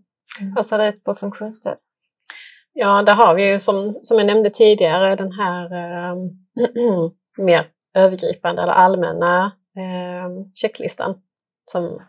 Hur 0.57 0.63
ser 0.63 0.79
det 0.79 0.89
ut 0.89 1.05
på 1.05 1.15
funktionsstöd? 1.15 1.77
Ja, 2.73 3.03
där 3.03 3.15
har 3.15 3.35
vi 3.35 3.53
ju 3.53 3.61
som, 3.61 4.01
som 4.03 4.19
jag 4.19 4.27
nämnde 4.27 4.51
tidigare 4.51 5.17
den 5.17 5.33
här 5.33 5.65
eh, 5.65 6.17
mer 7.45 7.67
övergripande 7.95 8.63
eller 8.63 8.73
allmänna 8.73 9.53
checklistan. 10.55 11.23
Som, 11.71 12.01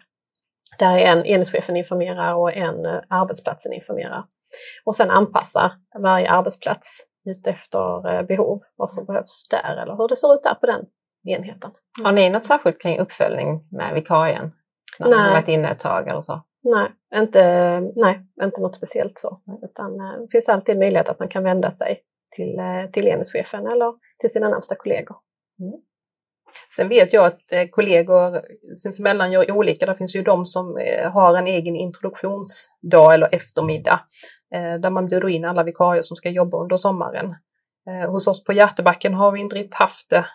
där 0.79 0.97
en 0.97 1.25
enhetschefen 1.25 1.77
informerar 1.77 2.33
och 2.33 2.53
en 2.53 2.85
eh, 2.85 3.01
arbetsplatsen 3.09 3.73
informerar. 3.73 4.25
Och 4.85 4.95
sen 4.95 5.11
anpassar 5.11 5.71
varje 5.99 6.29
arbetsplats 6.29 7.07
utefter 7.25 8.15
eh, 8.15 8.23
behov, 8.23 8.61
vad 8.75 8.91
som 8.91 9.05
behövs 9.05 9.47
där 9.49 9.81
eller 9.81 9.95
hur 9.97 10.07
det 10.07 10.15
ser 10.15 10.33
ut 10.33 10.43
där 10.43 10.55
på 10.55 10.65
den 10.65 10.85
enheten. 11.27 11.71
Har 12.03 12.11
ni 12.11 12.29
något 12.29 12.45
särskilt 12.45 12.81
kring 12.81 12.99
uppföljning 12.99 13.67
med 13.71 13.93
vikarien? 13.93 14.51
När 14.99 15.07
ni 15.07 15.13
har 15.13 15.23
Nej. 15.23 15.33
varit 15.33 15.47
inne 15.47 15.71
ett 15.71 15.79
tag 15.79 16.07
eller 16.07 16.21
så? 16.21 16.41
Nej, 16.63 16.91
inte, 17.15 17.79
nej, 17.95 18.25
inte 18.43 18.61
något 18.61 18.75
speciellt 18.75 19.19
så. 19.19 19.41
Utan 19.63 19.99
eh, 19.99 20.21
det 20.21 20.27
finns 20.31 20.49
alltid 20.49 20.79
möjlighet 20.79 21.09
att 21.09 21.19
man 21.19 21.27
kan 21.27 21.43
vända 21.43 21.71
sig 21.71 22.01
till, 22.35 22.59
till 22.93 23.07
enhetschefen 23.07 23.67
eller 23.67 23.93
till 24.19 24.29
sina 24.29 24.49
närmsta 24.49 24.75
kollegor. 24.75 25.17
Sen 26.75 26.89
vet 26.89 27.13
jag 27.13 27.25
att 27.25 27.51
eh, 27.51 27.67
kollegor 27.71 28.41
sinsemellan 28.75 29.31
gör 29.31 29.51
olika. 29.51 29.85
Det 29.85 29.95
finns 29.95 30.15
ju 30.15 30.21
de 30.21 30.45
som 30.45 30.77
eh, 30.77 31.11
har 31.11 31.35
en 31.35 31.47
egen 31.47 31.75
introduktionsdag 31.75 33.13
eller 33.13 33.35
eftermiddag 33.35 33.99
eh, 34.55 34.73
där 34.73 34.89
man 34.89 35.07
bjuder 35.07 35.29
in 35.29 35.45
alla 35.45 35.63
vikarier 35.63 36.01
som 36.01 36.17
ska 36.17 36.29
jobba 36.29 36.57
under 36.57 36.75
sommaren. 36.75 37.35
Hos 38.07 38.27
oss 38.27 38.43
på 38.43 38.53
Hjärtebacken 38.53 39.13
har 39.13 39.31
vi 39.31 39.39
inte 39.39 39.55
riktigt 39.55 39.75
haft 39.75 40.09
det 40.09 40.25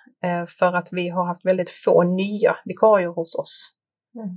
för 0.58 0.72
att 0.72 0.88
vi 0.92 1.08
har 1.08 1.26
haft 1.26 1.44
väldigt 1.44 1.70
få 1.70 2.02
nya 2.02 2.56
vikarier 2.64 3.08
hos 3.08 3.34
oss 3.34 3.78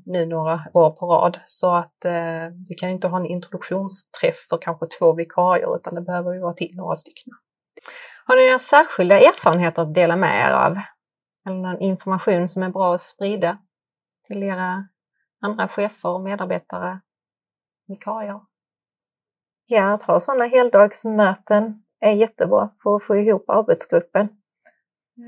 nu 0.05 0.25
några 0.25 0.61
år 0.73 0.89
på 0.89 1.05
rad. 1.05 1.39
Så 1.45 1.75
att 1.75 2.05
eh, 2.05 2.47
vi 2.69 2.75
kan 2.75 2.89
inte 2.89 3.07
ha 3.07 3.17
en 3.17 3.25
introduktionsträff 3.25 4.35
för 4.49 4.57
kanske 4.61 4.85
två 4.99 5.13
vikarier 5.15 5.75
utan 5.75 5.95
det 5.95 6.01
behöver 6.01 6.33
ju 6.33 6.39
vara 6.39 6.53
till 6.53 6.75
några 6.75 6.95
stycken. 6.95 7.33
Har 8.25 8.35
ni 8.35 8.45
några 8.45 8.59
särskilda 8.59 9.19
erfarenheter 9.19 9.81
att 9.81 9.93
dela 9.93 10.15
med 10.15 10.49
er 10.49 10.53
av? 10.53 10.77
Eller 11.45 11.57
någon 11.57 11.79
information 11.79 12.47
som 12.47 12.63
är 12.63 12.69
bra 12.69 12.95
att 12.95 13.01
sprida 13.01 13.57
till 14.27 14.43
era 14.43 14.87
andra 15.41 15.67
chefer, 15.67 16.19
medarbetare, 16.19 16.99
vikarier? 17.87 18.41
Ja, 19.65 19.93
att 19.93 20.03
ha 20.03 20.19
sådana 20.19 20.45
heldagsmöten 20.45 21.83
är 21.99 22.11
jättebra 22.11 22.69
för 22.83 22.95
att 22.95 23.03
få 23.03 23.15
ihop 23.15 23.49
arbetsgruppen. 23.49 24.29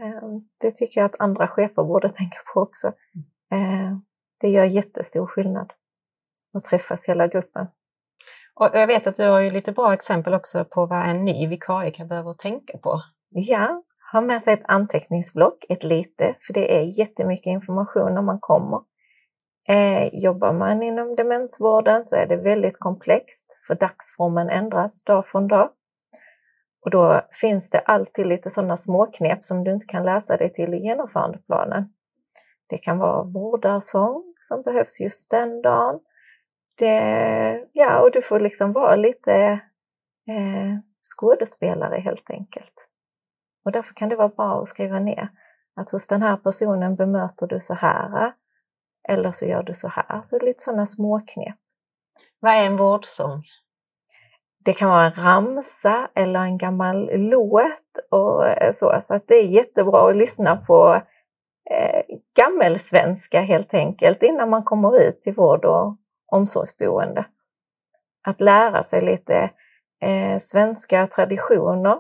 Eh, 0.01 0.29
Det 0.59 0.71
tycker 0.71 1.01
jag 1.01 1.05
att 1.05 1.19
andra 1.19 1.47
chefer 1.47 1.83
borde 1.83 2.09
tänka 2.13 2.37
på 2.53 2.61
också. 2.61 2.87
Eh, 3.51 3.97
Det 4.41 4.49
gör 4.49 4.63
jättestor 4.63 5.27
skillnad 5.27 5.73
att 6.53 6.63
träffas 6.63 7.09
hela 7.09 7.27
gruppen. 7.27 7.67
Och 8.55 8.69
jag 8.73 8.87
vet 8.87 9.07
att 9.07 9.15
du 9.15 9.23
har 9.27 9.39
ju 9.39 9.49
lite 9.49 9.71
bra 9.71 9.93
exempel 9.93 10.33
också 10.33 10.65
på 10.65 10.85
vad 10.85 11.07
en 11.09 11.25
ny 11.25 11.47
vikarie 11.47 11.91
kan 11.91 12.07
behöva 12.07 12.33
tänka 12.33 12.77
på. 12.77 13.01
Ja, 13.29 13.83
ha 14.13 14.21
med 14.21 14.43
sig 14.43 14.53
ett 14.53 14.65
anteckningsblock, 14.65 15.65
ett 15.69 15.83
lite, 15.83 16.35
för 16.39 16.53
det 16.53 16.77
är 16.77 16.99
jättemycket 16.99 17.45
information 17.47 18.13
när 18.13 18.21
man 18.21 18.39
kommer. 18.39 18.79
Eh, 19.69 20.09
jobbar 20.13 20.53
man 20.53 20.83
inom 20.83 21.15
demensvården 21.15 22.03
så 22.03 22.15
är 22.15 22.27
det 22.27 22.35
väldigt 22.35 22.79
komplext, 22.79 23.65
för 23.67 23.75
dagsformen 23.75 24.49
ändras 24.49 25.03
dag 25.03 25.27
från 25.27 25.47
dag. 25.47 25.69
Och 26.85 26.91
då 26.91 27.21
finns 27.31 27.69
det 27.69 27.79
alltid 27.79 28.27
lite 28.27 28.49
sådana 28.49 28.77
småknep 28.77 29.45
som 29.45 29.63
du 29.63 29.73
inte 29.73 29.85
kan 29.85 30.05
läsa 30.05 30.37
dig 30.37 30.53
till 30.53 30.73
i 30.73 30.77
genomförandeplanen. 30.77 31.83
Det 32.67 32.77
kan 32.77 32.97
vara 32.97 33.23
vårdarsång 33.23 34.23
som 34.39 34.61
behövs 34.61 34.99
just 34.99 35.31
den 35.31 35.61
dagen. 35.61 35.99
Det, 36.79 37.67
ja, 37.71 38.01
och 38.01 38.11
du 38.11 38.21
får 38.21 38.39
liksom 38.39 38.73
vara 38.73 38.95
lite 38.95 39.33
eh, 40.27 40.79
skådespelare 41.01 41.99
helt 41.99 42.29
enkelt. 42.29 42.87
Och 43.65 43.71
därför 43.71 43.93
kan 43.93 44.09
det 44.09 44.15
vara 44.15 44.29
bra 44.29 44.61
att 44.61 44.67
skriva 44.67 44.99
ner 44.99 45.29
att 45.75 45.89
hos 45.89 46.07
den 46.07 46.21
här 46.21 46.37
personen 46.37 46.95
bemöter 46.95 47.47
du 47.47 47.59
så 47.59 47.73
här, 47.73 48.33
eller 49.09 49.31
så 49.31 49.45
gör 49.45 49.63
du 49.63 49.73
så 49.73 49.87
här. 49.87 50.21
Så 50.21 50.39
lite 50.39 50.61
sådana 50.61 50.85
småknep. 50.85 51.55
Vad 52.39 52.51
är 52.53 52.65
en 52.65 52.77
vårdsång? 52.77 53.43
Det 54.65 54.73
kan 54.73 54.89
vara 54.89 55.05
en 55.05 55.23
ramsa 55.23 56.09
eller 56.15 56.39
en 56.39 56.57
gammal 56.57 57.09
låt 57.13 57.97
och 58.11 58.47
eh, 58.47 58.73
så. 58.73 58.99
Så 59.01 59.13
att 59.13 59.27
det 59.27 59.35
är 59.35 59.47
jättebra 59.47 60.09
att 60.09 60.15
lyssna 60.15 60.55
på 60.55 61.01
eh, 61.71 62.17
gammelsvenska 62.35 63.41
helt 63.41 63.73
enkelt 63.73 64.23
innan 64.23 64.49
man 64.49 64.63
kommer 64.63 65.01
ut 65.07 65.21
till 65.21 65.33
vård 65.33 65.65
och 65.65 65.97
omsorgsboende. 66.31 67.25
Att 68.27 68.41
lära 68.41 68.83
sig 68.83 69.01
lite 69.01 69.49
eh, 70.01 70.39
svenska 70.39 71.07
traditioner 71.07 71.99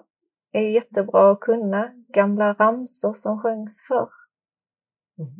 är 0.53 0.61
ju 0.61 0.71
jättebra 0.71 1.31
att 1.31 1.39
kunna. 1.39 1.89
Gamla 2.13 2.53
ramsor 2.53 3.13
som 3.13 3.41
sjöngs 3.41 3.87
förr. 3.87 4.09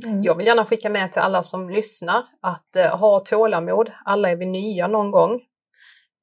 Mm. 0.05 0.24
Jag 0.24 0.38
vill 0.38 0.46
gärna 0.46 0.65
skicka 0.65 0.89
med 0.89 1.12
till 1.12 1.22
alla 1.22 1.43
som 1.43 1.70
lyssnar 1.70 2.24
att 2.41 2.75
eh, 2.75 2.98
ha 2.98 3.20
tålamod. 3.20 3.91
Alla 4.05 4.29
är 4.29 4.36
vi 4.36 4.46
nya 4.46 4.88
någon 4.88 5.12
gång. 5.12 5.41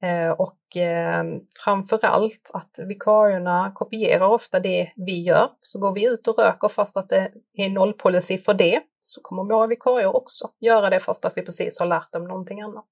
Eh, 0.03 0.31
och 0.31 0.77
eh, 0.77 1.23
framförallt 1.63 2.51
att 2.53 2.79
vikarierna 2.87 3.71
kopierar 3.75 4.27
ofta 4.27 4.59
det 4.59 4.91
vi 4.95 5.21
gör. 5.21 5.49
Så 5.61 5.79
går 5.79 5.93
vi 5.93 6.05
ut 6.05 6.27
och 6.27 6.39
röker 6.39 6.67
fast 6.67 6.97
att 6.97 7.09
det 7.09 7.31
är 7.53 7.69
nollpolicy 7.69 8.37
för 8.37 8.53
det 8.53 8.81
så 9.01 9.21
kommer 9.21 9.43
våra 9.43 9.67
vikarier 9.67 10.15
också 10.15 10.49
göra 10.59 10.89
det 10.89 10.99
fast 10.99 11.25
att 11.25 11.37
vi 11.37 11.41
precis 11.41 11.79
har 11.79 11.87
lärt 11.87 12.11
dem 12.11 12.23
någonting 12.23 12.61
annat. 12.61 12.85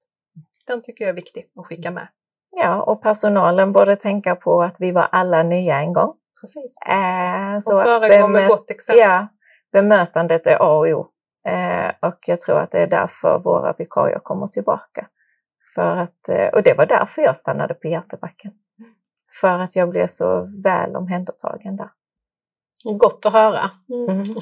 Den 0.68 0.82
tycker 0.82 1.04
jag 1.04 1.10
är 1.10 1.16
viktig 1.16 1.52
att 1.56 1.66
skicka 1.66 1.92
med. 1.92 2.08
Ja, 2.62 2.82
och 2.82 3.02
personalen 3.02 3.72
borde 3.72 3.96
tänka 3.96 4.36
på 4.36 4.62
att 4.62 4.76
vi 4.80 4.92
var 4.92 5.08
alla 5.12 5.44
nya 5.44 5.80
en 5.80 5.94
gång. 5.94 6.14
Precis. 6.42 6.78
Eh, 6.90 7.60
så 7.62 7.78
Och 7.78 7.84
föregå 7.84 8.28
med 8.28 8.48
gott 8.48 8.72
exempel. 8.72 9.02
Ja, 9.02 9.28
bemötandet 9.72 10.48
är 10.48 10.58
A 10.62 10.78
och 10.78 10.88
O. 10.88 11.08
Eh, 11.46 12.10
och 12.10 12.20
jag 12.28 12.40
tror 12.40 12.60
att 12.60 12.72
det 12.72 12.80
är 12.80 12.88
därför 12.88 13.40
våra 13.40 13.74
vikarier 13.78 14.20
kommer 14.20 14.48
tillbaka. 14.48 15.08
För 15.76 15.98
att, 15.98 16.30
eh, 16.30 16.48
och 16.54 16.64
det 16.64 16.78
var 16.78 16.86
därför 16.86 17.22
jag 17.22 17.38
stannade 17.38 17.74
på 17.74 17.88
Hjärtebacken. 17.88 18.52
För 19.42 19.60
att 19.60 19.76
jag 19.76 19.90
blev 19.90 20.08
så 20.08 20.48
väl 20.64 20.96
omhändertagen 20.96 21.76
där. 21.76 21.90
Gott 22.98 23.26
att 23.26 23.34
höra. 23.34 23.72
Mm. 23.90 24.24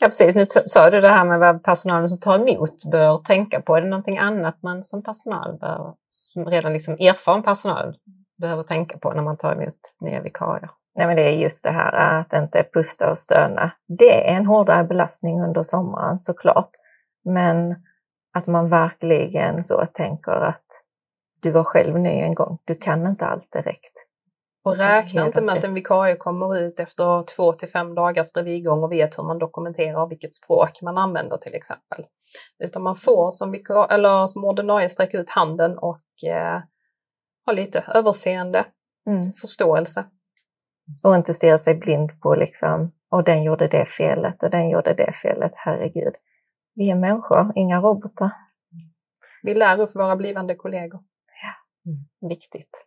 Ja, 0.00 0.06
precis. 0.06 0.34
Nu 0.34 0.46
sa 0.66 0.90
du 0.90 1.00
det 1.00 1.08
här 1.08 1.24
med 1.24 1.38
vad 1.38 1.62
personalen 1.62 2.08
som 2.08 2.20
tar 2.20 2.38
emot 2.38 2.84
bör 2.84 3.16
tänka 3.18 3.60
på. 3.60 3.76
Är 3.76 3.80
det 3.80 3.88
någonting 3.88 4.18
annat 4.18 4.62
man 4.62 4.84
som 4.84 5.02
personal 5.02 5.58
bör, 5.60 5.94
som 6.08 6.44
redan 6.44 6.72
liksom 6.72 6.94
erfaren 6.94 7.42
personal 7.42 7.96
behöver 8.40 8.62
tänka 8.62 8.98
på 8.98 9.12
när 9.12 9.22
man 9.22 9.36
tar 9.36 9.52
emot 9.52 9.74
nya 10.00 10.22
vikarier? 10.22 10.70
Nej, 10.94 11.06
men 11.06 11.16
det 11.16 11.22
är 11.22 11.32
just 11.32 11.64
det 11.64 11.70
här 11.70 12.20
att 12.20 12.32
inte 12.32 12.64
pusta 12.72 13.10
och 13.10 13.18
stöna. 13.18 13.72
Det 13.98 14.30
är 14.30 14.36
en 14.36 14.46
hårdare 14.46 14.84
belastning 14.84 15.42
under 15.42 15.62
sommaren 15.62 16.18
såklart. 16.18 16.70
Men 17.24 17.76
att 18.34 18.46
man 18.46 18.68
verkligen 18.68 19.62
så 19.62 19.86
tänker 19.86 20.32
att 20.32 20.66
du 21.40 21.50
var 21.50 21.64
själv 21.64 21.98
ny 21.98 22.10
en 22.10 22.34
gång. 22.34 22.58
Du 22.64 22.74
kan 22.74 23.06
inte 23.06 23.26
allt 23.26 23.52
direkt. 23.52 23.92
Och 24.64 24.76
räkna 24.76 25.26
inte 25.26 25.42
med 25.42 25.54
att 25.54 25.64
en 25.64 25.74
vikarie 25.74 26.16
kommer 26.16 26.56
ut 26.58 26.80
efter 26.80 27.22
två 27.22 27.52
till 27.52 27.68
fem 27.68 27.94
dagars 27.94 28.32
bredvidgång 28.32 28.82
och 28.82 28.92
vet 28.92 29.18
hur 29.18 29.22
man 29.22 29.38
dokumenterar 29.38 30.08
vilket 30.08 30.34
språk 30.34 30.82
man 30.82 30.98
använder 30.98 31.36
till 31.36 31.54
exempel. 31.54 32.06
Utan 32.64 32.82
man 32.82 32.94
får 32.94 33.30
som, 33.30 33.52
vikar- 33.54 33.88
eller 33.92 34.26
som 34.26 34.44
ordinarie 34.44 34.88
sträcka 34.88 35.18
ut 35.18 35.30
handen 35.30 35.78
och 35.78 36.02
eh, 36.26 36.60
ha 37.46 37.52
lite 37.52 37.84
överseende, 37.94 38.64
Mm. 39.06 39.32
förståelse. 39.32 40.04
Och 41.02 41.14
inte 41.16 41.34
stirra 41.34 41.58
sig 41.58 41.74
blind 41.74 42.20
på 42.20 42.34
liksom, 42.34 42.92
och 43.10 43.24
den 43.24 43.42
gjorde 43.42 43.68
det 43.68 43.84
felet 43.84 44.42
och 44.42 44.50
den 44.50 44.68
gjorde 44.68 44.94
det 44.94 45.12
felet. 45.12 45.52
Herregud. 45.54 46.14
Vi 46.74 46.90
är 46.90 46.94
människor, 46.94 47.52
inga 47.54 47.80
robotar. 47.80 48.30
Vi 49.42 49.54
lär 49.54 49.80
upp 49.80 49.94
våra 49.94 50.16
blivande 50.16 50.54
kollegor. 50.54 51.00
Viktigt. 52.28 52.86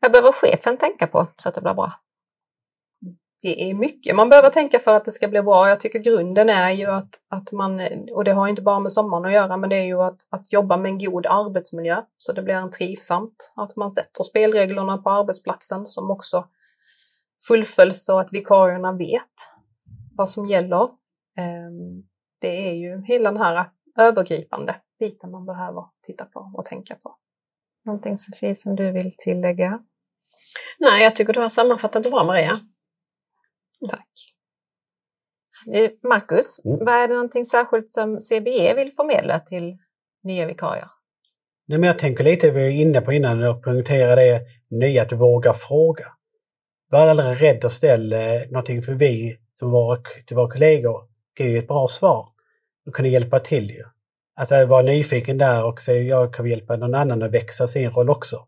Vad 0.00 0.12
behöver 0.12 0.32
chefen 0.32 0.76
tänka 0.76 1.06
på 1.06 1.26
så 1.38 1.48
att 1.48 1.54
det 1.54 1.60
blir 1.60 1.74
bra? 1.74 1.92
det 3.42 3.70
är 3.70 3.74
mycket 3.74 4.16
man 4.16 4.28
behöver 4.28 4.50
tänka 4.50 4.78
för 4.78 4.90
att 4.90 5.04
det 5.04 5.12
ska 5.12 5.28
bli 5.28 5.42
bra. 5.42 5.68
Jag 5.68 5.80
tycker 5.80 5.98
grunden 5.98 6.48
är 6.48 6.70
ju 6.70 6.86
att, 6.86 7.10
att 7.28 7.52
man, 7.52 7.80
och 8.12 8.24
det 8.24 8.32
har 8.32 8.48
inte 8.48 8.62
bara 8.62 8.80
med 8.80 8.92
sommaren 8.92 9.24
att 9.24 9.32
göra, 9.32 9.56
men 9.56 9.70
det 9.70 9.76
är 9.76 9.84
ju 9.84 10.02
att, 10.02 10.26
att 10.30 10.52
jobba 10.52 10.76
med 10.76 10.88
en 10.88 10.98
god 10.98 11.26
arbetsmiljö 11.26 12.02
så 12.18 12.32
det 12.32 12.42
blir 12.42 12.54
en 12.54 12.70
trivsamt. 12.70 13.52
Att 13.56 13.76
man 13.76 13.90
sätter 13.90 14.22
spelreglerna 14.22 14.98
på 14.98 15.10
arbetsplatsen 15.10 15.86
som 15.86 16.10
också 16.10 16.48
fullföljs 17.48 18.04
så 18.04 18.18
att 18.18 18.32
vikarierna 18.32 18.92
vet 18.92 19.36
vad 20.16 20.30
som 20.30 20.46
gäller. 20.46 20.88
Ehm, 21.38 22.02
det 22.40 22.68
är 22.68 22.74
ju 22.74 23.02
hela 23.04 23.32
den 23.32 23.42
här 23.42 23.70
övergripande 23.98 24.76
biten 24.98 25.30
man 25.30 25.46
behöver 25.46 25.84
titta 26.06 26.24
på 26.24 26.52
och 26.54 26.64
tänka 26.64 26.94
på. 26.94 27.16
Någonting 27.84 28.18
Sofie 28.18 28.54
som 28.54 28.76
du 28.76 28.92
vill 28.92 29.10
tillägga? 29.18 29.80
Nej, 30.78 31.02
jag 31.04 31.16
tycker 31.16 31.32
du 31.32 31.40
har 31.40 31.48
sammanfattat 31.48 32.02
det 32.02 32.10
bra 32.10 32.24
Maria. 32.24 32.60
Tack. 33.90 34.08
Marcus, 36.02 36.60
Mm. 36.64 36.78
vad 36.84 36.94
är 36.94 37.08
det 37.08 37.14
någonting 37.14 37.44
särskilt 37.44 37.92
som 37.92 38.18
CBE 38.20 38.74
vill 38.74 38.92
förmedla 38.92 39.40
till 39.40 39.78
nya 40.22 40.46
vikarier? 40.46 40.88
Nej, 41.66 41.78
men 41.78 41.86
jag 41.86 41.98
tänker 41.98 42.24
lite, 42.24 42.50
vi 42.50 42.62
var 42.62 42.68
inne 42.68 43.00
på 43.00 43.12
innan 43.12 43.42
och 43.42 43.62
poängtera 43.64 44.16
det 44.16 44.40
nya, 44.70 45.02
att 45.02 45.12
våga 45.12 45.54
fråga. 45.54 46.06
Var 46.90 47.06
aldrig 47.08 47.42
rädd 47.42 47.64
att 47.64 47.72
ställa 47.72 48.16
någonting 48.50 48.82
för 48.82 48.92
vi 48.92 49.36
som 49.54 49.70
våra, 49.70 50.02
till 50.26 50.36
våra 50.36 50.50
kollegor 50.52 51.08
kan 51.34 51.46
ju 51.46 51.58
ett 51.58 51.68
bra 51.68 51.88
svar 51.88 52.28
och 52.86 52.94
kunna 52.94 53.08
hjälpa 53.08 53.38
till. 53.40 53.70
Ju. 53.70 53.84
Att 54.36 54.68
vara 54.68 54.82
nyfiken 54.82 55.38
där 55.38 55.64
och 55.64 55.80
se 55.80 55.92
jag 55.92 56.34
kan 56.34 56.46
hjälpa 56.46 56.76
någon 56.76 56.94
annan 56.94 57.22
att 57.22 57.30
växa 57.30 57.68
sin 57.68 57.90
roll 57.90 58.10
också. 58.10 58.46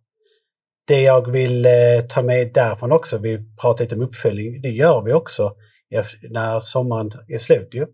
Det 0.86 1.02
jag 1.02 1.30
vill 1.30 1.66
eh, 1.66 1.72
ta 2.08 2.22
med 2.22 2.52
därifrån 2.54 2.92
också, 2.92 3.18
vi 3.18 3.38
pratar 3.60 3.84
lite 3.84 3.94
om 3.94 4.02
uppföljning, 4.02 4.62
det 4.62 4.70
gör 4.70 5.02
vi 5.02 5.12
också 5.12 5.56
när 6.30 6.60
sommaren 6.60 7.12
är 7.28 7.38
slut. 7.38 7.68
Ju. 7.72 7.86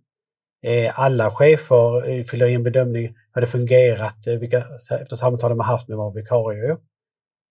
Eh, 0.63 1.01
alla 1.01 1.31
chefer 1.31 2.11
eh, 2.11 2.25
fyller 2.25 2.47
i 2.47 2.55
en 2.55 2.63
bedömning 2.63 3.15
hur 3.35 3.41
det 3.41 3.47
fungerat 3.47 4.17
vilka, 4.27 4.59
efter 5.01 5.17
samtal 5.17 5.51
de 5.51 5.61
har 5.61 5.67
haft 5.67 5.89
med 5.89 5.99
våra 5.99 6.15
vikarier. 6.15 6.69
ju. 6.69 6.77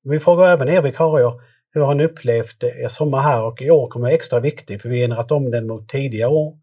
Vi 0.03 0.19
frågar 0.19 0.53
även 0.53 0.69
er 0.69 0.81
vikarier, 0.81 1.33
hur 1.71 1.81
har 1.81 1.95
ni 1.95 2.05
upplevt 2.05 2.63
er 2.63 2.87
sommar 2.87 3.19
här? 3.19 3.45
Och 3.45 3.61
i 3.61 3.71
år 3.71 3.87
kommer 3.87 4.07
det 4.07 4.15
extra 4.15 4.39
viktigt 4.39 4.81
för 4.81 4.89
vi 4.89 4.97
har 4.97 5.03
ändrat 5.03 5.31
om 5.31 5.51
den 5.51 5.67
mot 5.67 5.89
tidigare 5.89 6.29
år. 6.29 6.57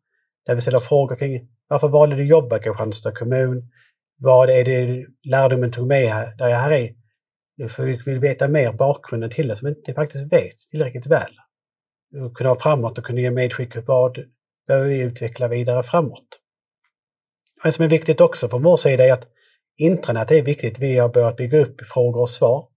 Där 0.47 0.55
vi 0.55 0.61
ställer 0.61 0.79
frågor 0.79 1.17
kring 1.17 1.49
varför 1.69 1.89
valde 1.89 2.17
du 2.17 2.23
att 2.23 2.29
jobba 2.29 2.57
i 2.57 2.61
Kristianstad 2.61 3.13
kommun? 3.13 3.71
Vad 4.19 4.51
är 4.51 4.65
det 4.65 5.07
lärdomen 5.23 5.73
tog 5.73 5.87
med 5.87 6.09
här, 6.09 6.37
där 6.37 6.49
jag 6.49 6.59
här 6.59 6.71
är? 6.71 6.95
För 7.69 7.85
vi 7.85 7.97
vill 7.97 8.21
veta 8.21 8.49
mer 8.49 8.73
bakgrunden 8.73 9.31
till 9.31 9.49
det 9.49 9.57
som 9.57 9.67
vi 9.67 9.75
inte 9.75 9.95
faktiskt 9.95 10.33
vet 10.33 10.57
tillräckligt 10.71 11.07
väl. 11.07 11.33
Och 12.23 12.37
kunna 12.37 12.51
ha 12.51 12.61
framåt 12.61 12.99
och 12.99 13.05
kunna 13.05 13.21
ge 13.21 13.31
medskick 13.31 13.77
vad 13.87 14.19
behöver 14.67 14.89
vi 14.89 15.01
utveckla 15.01 15.49
vidare 15.49 15.83
framåt. 15.83 16.41
Men 17.63 17.73
som 17.73 17.85
är 17.85 17.89
viktigt 17.89 18.21
också 18.21 18.49
från 18.49 18.63
vår 18.63 18.77
sida 18.77 19.05
är 19.05 19.13
att 19.13 19.29
intranät 19.77 20.31
är 20.31 20.43
viktigt. 20.43 20.79
Vi 20.79 20.99
har 20.99 21.09
börjat 21.09 21.37
bygga 21.37 21.59
upp 21.59 21.81
frågor 21.87 22.21
och 22.21 22.31
svar. 22.31 22.69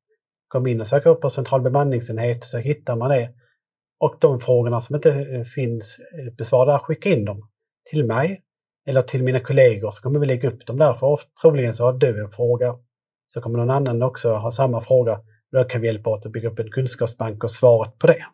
Kom 0.47 0.67
in 0.67 0.81
och 0.81 0.88
sök 0.88 1.05
upp 1.05 1.21
på 1.21 1.29
central 1.29 1.61
bemanningsenhet 1.61 2.43
så 2.43 2.57
hittar 2.57 2.95
man 2.95 3.09
det. 3.09 3.29
Och 3.99 4.17
de 4.21 4.39
frågorna 4.39 4.81
som 4.81 4.95
inte 4.95 5.43
finns 5.55 5.99
besvarade, 6.38 6.79
skicka 6.79 7.09
in 7.09 7.25
dem 7.25 7.49
till 7.89 8.05
mig 8.05 8.41
eller 8.88 9.01
till 9.01 9.24
mina 9.24 9.39
kollegor 9.39 9.91
så 9.91 10.01
kommer 10.01 10.19
vi 10.19 10.25
lägga 10.25 10.50
upp 10.50 10.65
dem 10.65 10.77
där. 10.77 10.93
För 10.93 11.19
troligen 11.41 11.74
så 11.74 11.84
har 11.84 11.93
du 11.93 12.24
en 12.24 12.29
fråga 12.29 12.75
så 13.27 13.41
kommer 13.41 13.60
någon 13.60 13.69
annan 13.69 14.03
också 14.03 14.34
ha 14.34 14.51
samma 14.51 14.81
fråga. 14.81 15.19
Då 15.51 15.63
kan 15.63 15.81
vi 15.81 15.88
hjälpa 15.88 16.10
åt 16.10 16.25
att 16.25 16.31
bygga 16.31 16.50
upp 16.50 16.60
en 16.60 16.72
kunskapsbank 16.72 17.43
och 17.43 17.51
svaret 17.51 18.00
på 18.00 18.08
det. 18.08 18.25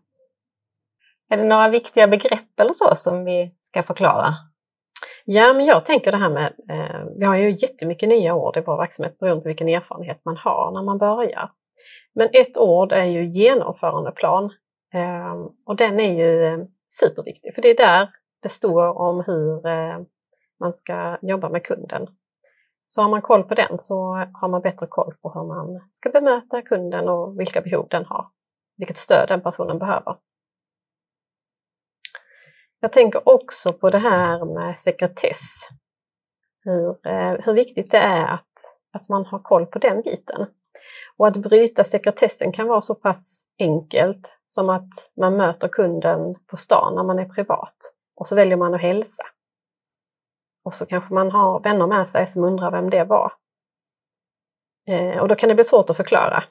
Är 1.29 1.37
det 1.37 1.43
några 1.43 1.69
viktiga 1.69 2.07
begrepp 2.07 2.59
eller 2.59 2.73
så 2.73 2.95
som 2.95 3.25
vi 3.25 3.55
ska 3.61 3.83
förklara? 3.83 4.33
Ja, 5.25 5.53
men 5.53 5.65
jag 5.65 5.85
tänker 5.85 6.11
det 6.11 6.17
här 6.17 6.29
med, 6.29 6.53
eh, 6.69 7.05
vi 7.19 7.25
har 7.25 7.35
ju 7.35 7.49
jättemycket 7.49 8.09
nya 8.09 8.35
ord 8.35 8.57
i 8.57 8.63
vår 8.65 8.77
verksamhet 8.77 9.19
beroende 9.19 9.41
på 9.41 9.47
vilken 9.47 9.69
erfarenhet 9.69 10.21
man 10.25 10.37
har 10.37 10.71
när 10.71 10.83
man 10.83 10.97
börjar. 10.97 11.51
Men 12.15 12.29
ett 12.33 12.57
ord 12.57 12.91
är 12.91 13.05
ju 13.05 13.29
genomförandeplan 13.29 14.43
eh, 14.93 15.33
och 15.65 15.75
den 15.75 15.99
är 15.99 16.13
ju 16.13 16.45
eh, 16.45 16.59
superviktig 16.87 17.55
för 17.55 17.61
det 17.61 17.69
är 17.69 17.77
där 17.77 18.09
det 18.45 18.49
står 18.49 18.97
om 18.97 19.23
hur 19.27 19.67
eh, 19.67 19.99
man 20.59 20.73
ska 20.73 21.17
jobba 21.21 21.49
med 21.49 21.63
kunden. 21.63 22.07
Så 22.87 23.01
har 23.01 23.09
man 23.09 23.21
koll 23.21 23.43
på 23.43 23.53
den 23.53 23.77
så 23.77 24.25
har 24.33 24.47
man 24.47 24.61
bättre 24.61 24.87
koll 24.89 25.13
på 25.21 25.29
hur 25.33 25.47
man 25.47 25.89
ska 25.91 26.09
bemöta 26.09 26.61
kunden 26.61 27.09
och 27.09 27.39
vilka 27.39 27.61
behov 27.61 27.87
den 27.89 28.05
har, 28.05 28.27
vilket 28.77 28.97
stöd 28.97 29.27
den 29.27 29.41
personen 29.41 29.79
behöver. 29.79 30.17
Jag 32.79 32.93
tänker 32.93 33.29
också 33.29 33.73
på 33.73 33.89
det 33.89 33.97
här 33.97 34.45
med 34.45 34.79
sekretess. 34.79 35.67
Hur, 36.63 36.89
eh, 37.07 37.45
hur 37.45 37.53
viktigt 37.53 37.91
det 37.91 37.97
är 37.97 38.27
att, 38.27 38.53
att 38.93 39.09
man 39.09 39.25
har 39.25 39.39
koll 39.39 39.65
på 39.65 39.79
den 39.79 40.01
biten. 40.01 40.45
Och 41.17 41.27
att 41.27 41.37
bryta 41.37 41.83
sekretessen 41.83 42.51
kan 42.51 42.67
vara 42.67 42.81
så 42.81 42.95
pass 42.95 43.47
enkelt 43.59 44.33
som 44.47 44.69
att 44.69 44.89
man 45.17 45.37
möter 45.37 45.67
kunden 45.67 46.35
på 46.47 46.57
stan 46.57 46.95
när 46.95 47.03
man 47.03 47.19
är 47.19 47.25
privat 47.25 47.95
och 48.15 48.27
så 48.27 48.35
väljer 48.35 48.57
man 48.57 48.73
att 48.73 48.81
hälsa. 48.81 49.23
Och 50.65 50.73
så 50.73 50.85
kanske 50.85 51.13
man 51.13 51.31
har 51.31 51.59
vänner 51.59 51.87
med 51.87 52.09
sig 52.09 52.27
som 52.27 52.43
undrar 52.43 52.71
vem 52.71 52.89
det 52.89 53.03
var. 53.03 53.33
Eh, 54.87 55.17
och 55.17 55.27
då 55.27 55.35
kan 55.35 55.49
det 55.49 55.55
bli 55.55 55.63
svårt 55.63 55.89
att 55.89 55.97
förklara. 55.97 56.43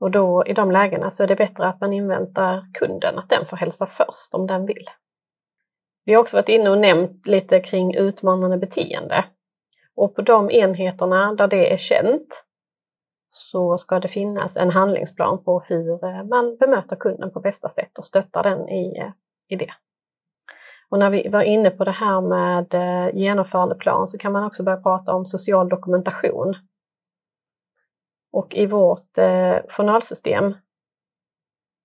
Och 0.00 0.10
då 0.10 0.46
i 0.46 0.52
de 0.52 0.70
lägena 0.70 1.10
så 1.10 1.22
är 1.22 1.26
det 1.26 1.36
bättre 1.36 1.66
att 1.66 1.80
man 1.80 1.92
inväntar 1.92 2.66
kunden, 2.74 3.18
att 3.18 3.28
den 3.28 3.46
får 3.46 3.56
hälsa 3.56 3.86
först 3.86 4.34
om 4.34 4.46
den 4.46 4.66
vill. 4.66 4.84
Vi 6.04 6.14
har 6.14 6.20
också 6.20 6.36
varit 6.36 6.48
inne 6.48 6.70
och 6.70 6.78
nämnt 6.78 7.26
lite 7.26 7.60
kring 7.60 7.94
utmanande 7.94 8.58
beteende. 8.58 9.24
Och 9.96 10.14
på 10.14 10.22
de 10.22 10.50
enheterna 10.50 11.34
där 11.34 11.46
det 11.46 11.72
är 11.72 11.76
känt 11.76 12.44
så 13.30 13.76
ska 13.76 14.00
det 14.00 14.08
finnas 14.08 14.56
en 14.56 14.70
handlingsplan 14.70 15.44
på 15.44 15.60
hur 15.60 16.04
eh, 16.04 16.24
man 16.24 16.56
bemöter 16.56 16.96
kunden 16.96 17.30
på 17.32 17.40
bästa 17.40 17.68
sätt 17.68 17.98
och 17.98 18.04
stöttar 18.04 18.42
den 18.42 18.68
i, 18.68 18.98
eh, 18.98 19.12
i 19.48 19.56
det. 19.56 19.70
Och 20.94 21.00
när 21.00 21.10
vi 21.10 21.28
var 21.28 21.42
inne 21.42 21.70
på 21.70 21.84
det 21.84 21.90
här 21.90 22.20
med 22.20 22.74
eh, 22.74 23.16
genomförandeplan 23.16 24.08
så 24.08 24.18
kan 24.18 24.32
man 24.32 24.44
också 24.44 24.62
börja 24.62 24.80
prata 24.80 25.14
om 25.14 25.26
social 25.26 25.68
dokumentation. 25.68 26.54
Och 28.32 28.54
i 28.54 28.66
vårt 28.66 29.18
eh, 29.18 29.56
journalsystem 29.68 30.54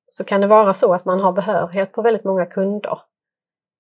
så 0.08 0.24
kan 0.24 0.42
det 0.42 0.48
vara 0.48 0.74
så 0.74 0.94
att 0.94 1.06
man 1.06 1.20
har 1.20 1.32
behörighet 1.32 1.92
på 1.92 2.02
väldigt 2.02 2.24
många 2.24 2.46
kunder 2.46 3.00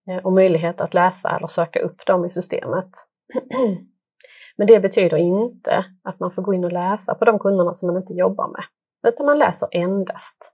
eh, 0.09 0.25
och 0.25 0.33
möjlighet 0.33 0.81
att 0.81 0.93
läsa 0.93 1.29
eller 1.29 1.47
söka 1.47 1.79
upp 1.79 2.05
dem 2.05 2.25
i 2.25 2.29
systemet. 2.29 2.89
Men 4.57 4.67
det 4.67 4.79
betyder 4.79 5.17
inte 5.17 5.85
att 6.03 6.19
man 6.19 6.31
får 6.31 6.41
gå 6.41 6.53
in 6.53 6.65
och 6.65 6.73
läsa 6.73 7.15
på 7.15 7.25
de 7.25 7.39
kunderna 7.39 7.73
som 7.73 7.87
man 7.87 7.97
inte 7.97 8.13
jobbar 8.13 8.47
med, 8.47 8.63
utan 9.07 9.25
man 9.25 9.39
läser 9.39 9.69
endast 9.71 10.53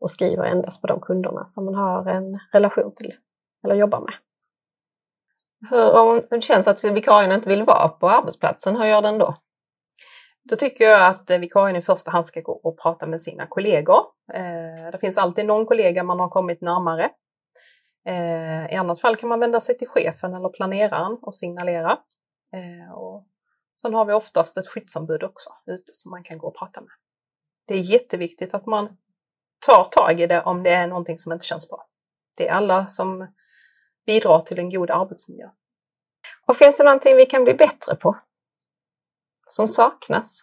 och 0.00 0.10
skriver 0.10 0.44
endast 0.44 0.80
på 0.80 0.86
de 0.86 1.00
kunderna 1.00 1.44
som 1.46 1.64
man 1.64 1.74
har 1.74 2.06
en 2.06 2.38
relation 2.52 2.92
till 2.96 3.12
eller 3.66 3.80
jobbar 3.80 4.00
med. 4.00 4.14
Hur, 5.70 5.96
om 6.00 6.22
det 6.30 6.40
känns 6.40 6.66
att 6.66 6.84
vikarien 6.84 7.32
inte 7.32 7.48
vill 7.48 7.64
vara 7.64 7.88
på 7.88 8.08
arbetsplatsen, 8.10 8.76
hur 8.76 8.84
gör 8.84 9.02
den 9.02 9.18
då? 9.18 9.36
Då 10.48 10.56
tycker 10.56 10.84
jag 10.84 11.06
att 11.06 11.30
eh, 11.30 11.38
vikarien 11.38 11.76
i 11.76 11.82
första 11.82 12.10
hand 12.10 12.26
ska 12.26 12.40
gå 12.40 12.52
och 12.52 12.78
prata 12.78 13.06
med 13.06 13.20
sina 13.20 13.46
kollegor. 13.46 14.00
Eh, 14.34 14.90
det 14.92 14.98
finns 15.00 15.18
alltid 15.18 15.46
någon 15.46 15.66
kollega 15.66 16.02
man 16.02 16.20
har 16.20 16.28
kommit 16.28 16.60
närmare. 16.60 17.10
Eh, 18.06 18.72
I 18.72 18.74
annat 18.74 19.00
fall 19.00 19.16
kan 19.16 19.28
man 19.28 19.40
vända 19.40 19.60
sig 19.60 19.78
till 19.78 19.88
chefen 19.88 20.34
eller 20.34 20.48
planeraren 20.48 21.18
och 21.22 21.34
signalera. 21.34 21.98
Eh, 22.54 22.92
och 22.94 23.26
sen 23.82 23.94
har 23.94 24.04
vi 24.04 24.12
oftast 24.12 24.56
ett 24.56 24.68
skyddsombud 24.68 25.22
också 25.22 25.50
ute 25.66 25.92
som 25.92 26.10
man 26.10 26.22
kan 26.22 26.38
gå 26.38 26.46
och 26.46 26.58
prata 26.58 26.80
med. 26.80 26.90
Det 27.68 27.74
är 27.74 27.78
jätteviktigt 27.78 28.54
att 28.54 28.66
man 28.66 28.96
tar 29.66 29.84
tag 29.84 30.20
i 30.20 30.26
det 30.26 30.42
om 30.42 30.62
det 30.62 30.70
är 30.70 30.86
någonting 30.86 31.18
som 31.18 31.32
inte 31.32 31.44
känns 31.44 31.68
bra. 31.68 31.86
Det 32.36 32.48
är 32.48 32.52
alla 32.52 32.86
som 32.88 33.26
bidrar 34.06 34.40
till 34.40 34.58
en 34.58 34.70
god 34.70 34.90
arbetsmiljö. 34.90 35.48
Och 36.46 36.56
finns 36.56 36.76
det 36.76 36.84
någonting 36.84 37.16
vi 37.16 37.26
kan 37.26 37.44
bli 37.44 37.54
bättre 37.54 37.96
på? 37.96 38.16
Som 39.46 39.68
saknas? 39.68 40.42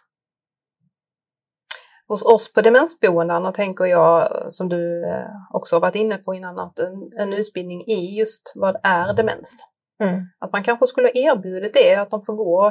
Hos 2.06 2.24
oss 2.24 2.52
på 2.52 2.60
demensboendena 2.60 3.52
tänker 3.52 3.84
jag, 3.84 4.28
som 4.52 4.68
du 4.68 5.04
eh, 5.04 5.26
också 5.50 5.76
har 5.76 5.80
varit 5.80 5.94
inne 5.94 6.16
på 6.16 6.34
innan, 6.34 6.58
att 6.58 6.78
en, 6.78 7.12
en 7.18 7.32
utbildning 7.32 7.86
i 7.86 8.18
just 8.18 8.52
vad 8.54 8.76
är 8.82 9.14
demens? 9.14 9.64
Mm. 10.02 10.22
Att 10.38 10.52
man 10.52 10.62
kanske 10.62 10.86
skulle 10.86 11.10
erbjudit 11.14 11.74
det, 11.74 11.94
att 11.94 12.10
de 12.10 12.24
får 12.24 12.34
gå 12.34 12.66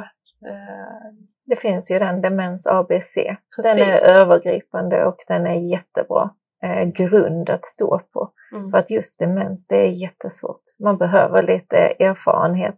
eh, 0.46 1.14
Det 1.46 1.56
finns 1.56 1.90
ju 1.90 1.98
den 1.98 2.20
Demens 2.20 2.66
ABC. 2.66 3.14
Precis. 3.56 3.76
Den 3.76 3.88
är 3.88 4.20
övergripande 4.20 5.04
och 5.04 5.16
den 5.28 5.46
är 5.46 5.70
jättebra 5.72 6.30
eh, 6.64 6.84
grund 6.84 7.50
att 7.50 7.64
stå 7.64 7.98
på. 8.12 8.30
mm. 8.52 8.70
För 8.70 8.78
att 8.78 8.90
just 8.90 9.18
demens, 9.18 9.66
det 9.66 9.86
är 9.86 9.90
jättesvårt. 9.90 10.62
Man 10.82 10.98
behöver 10.98 11.42
lite 11.42 11.76
erfarenhet. 11.78 12.76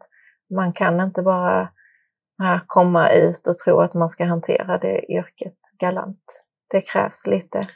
Man 0.55 0.72
kan 0.72 1.01
inte 1.01 1.22
bara 1.22 1.61
äh, 2.42 2.61
komma 2.66 3.11
ut 3.11 3.46
och 3.46 3.59
tro 3.64 3.81
att 3.81 3.94
man 3.94 4.09
ska 4.09 4.25
hantera 4.25 4.79
det 4.79 5.12
yrket 5.12 5.59
galant. 5.81 6.44
Det 6.70 6.81
krävs 6.81 7.27
lite 7.27 7.66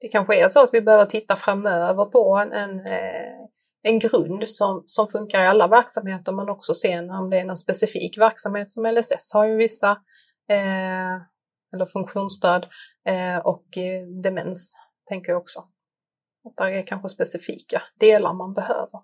det 0.00 0.08
kanske 0.08 0.44
är 0.44 0.48
så 0.48 0.64
att 0.64 0.74
vi 0.74 0.80
behöver 0.80 1.04
titta 1.04 1.36
framöver 1.36 2.04
på 2.04 2.36
en, 2.36 2.52
en, 2.52 2.86
eh, 2.86 3.46
en 3.82 3.98
grund 3.98 4.48
som, 4.48 4.84
som 4.86 5.08
funkar 5.08 5.42
i 5.42 5.46
alla 5.46 5.68
verksamheter 5.68 6.32
men 6.32 6.48
också 6.48 6.74
se 6.74 7.00
om 7.00 7.30
det 7.30 7.36
är 7.36 7.48
en 7.48 7.56
specifik 7.56 8.18
verksamhet 8.18 8.70
som 8.70 8.86
LSS 8.86 9.32
har 9.34 9.46
ju 9.46 9.56
vissa 9.56 9.90
eh, 10.50 11.14
eller 11.74 11.86
funktionsstöd 11.92 12.66
eh, 13.08 13.38
och 13.38 13.78
eh, 13.78 14.06
demens 14.22 14.76
tänker 15.10 15.32
jag 15.32 15.40
också. 15.40 15.60
Att 16.44 16.56
det 16.56 16.78
är 16.78 16.82
kanske 16.82 17.08
specifika 17.08 17.82
delar 18.00 18.32
man 18.32 18.54
behöver. 18.54 19.00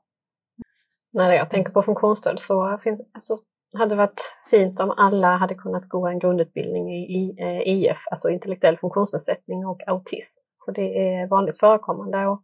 När 1.13 1.33
jag 1.33 1.51
tänker 1.51 1.73
på 1.73 1.83
funktionsstöd 1.83 2.41
så 2.41 2.79
finns, 2.83 3.01
alltså, 3.15 3.39
hade 3.79 3.91
det 3.91 3.97
varit 3.97 4.21
fint 4.51 4.81
om 4.81 4.91
alla 4.91 5.37
hade 5.37 5.55
kunnat 5.55 5.89
gå 5.89 6.07
en 6.07 6.19
grundutbildning 6.19 6.91
i 6.91 7.37
IF, 7.67 7.99
alltså 8.11 8.29
intellektuell 8.29 8.77
funktionsnedsättning 8.77 9.67
och 9.67 9.89
autism. 9.89 10.41
För 10.65 10.73
det 10.73 10.89
är 11.09 11.29
vanligt 11.29 11.61
förekommande 11.61 12.27
och 12.27 12.43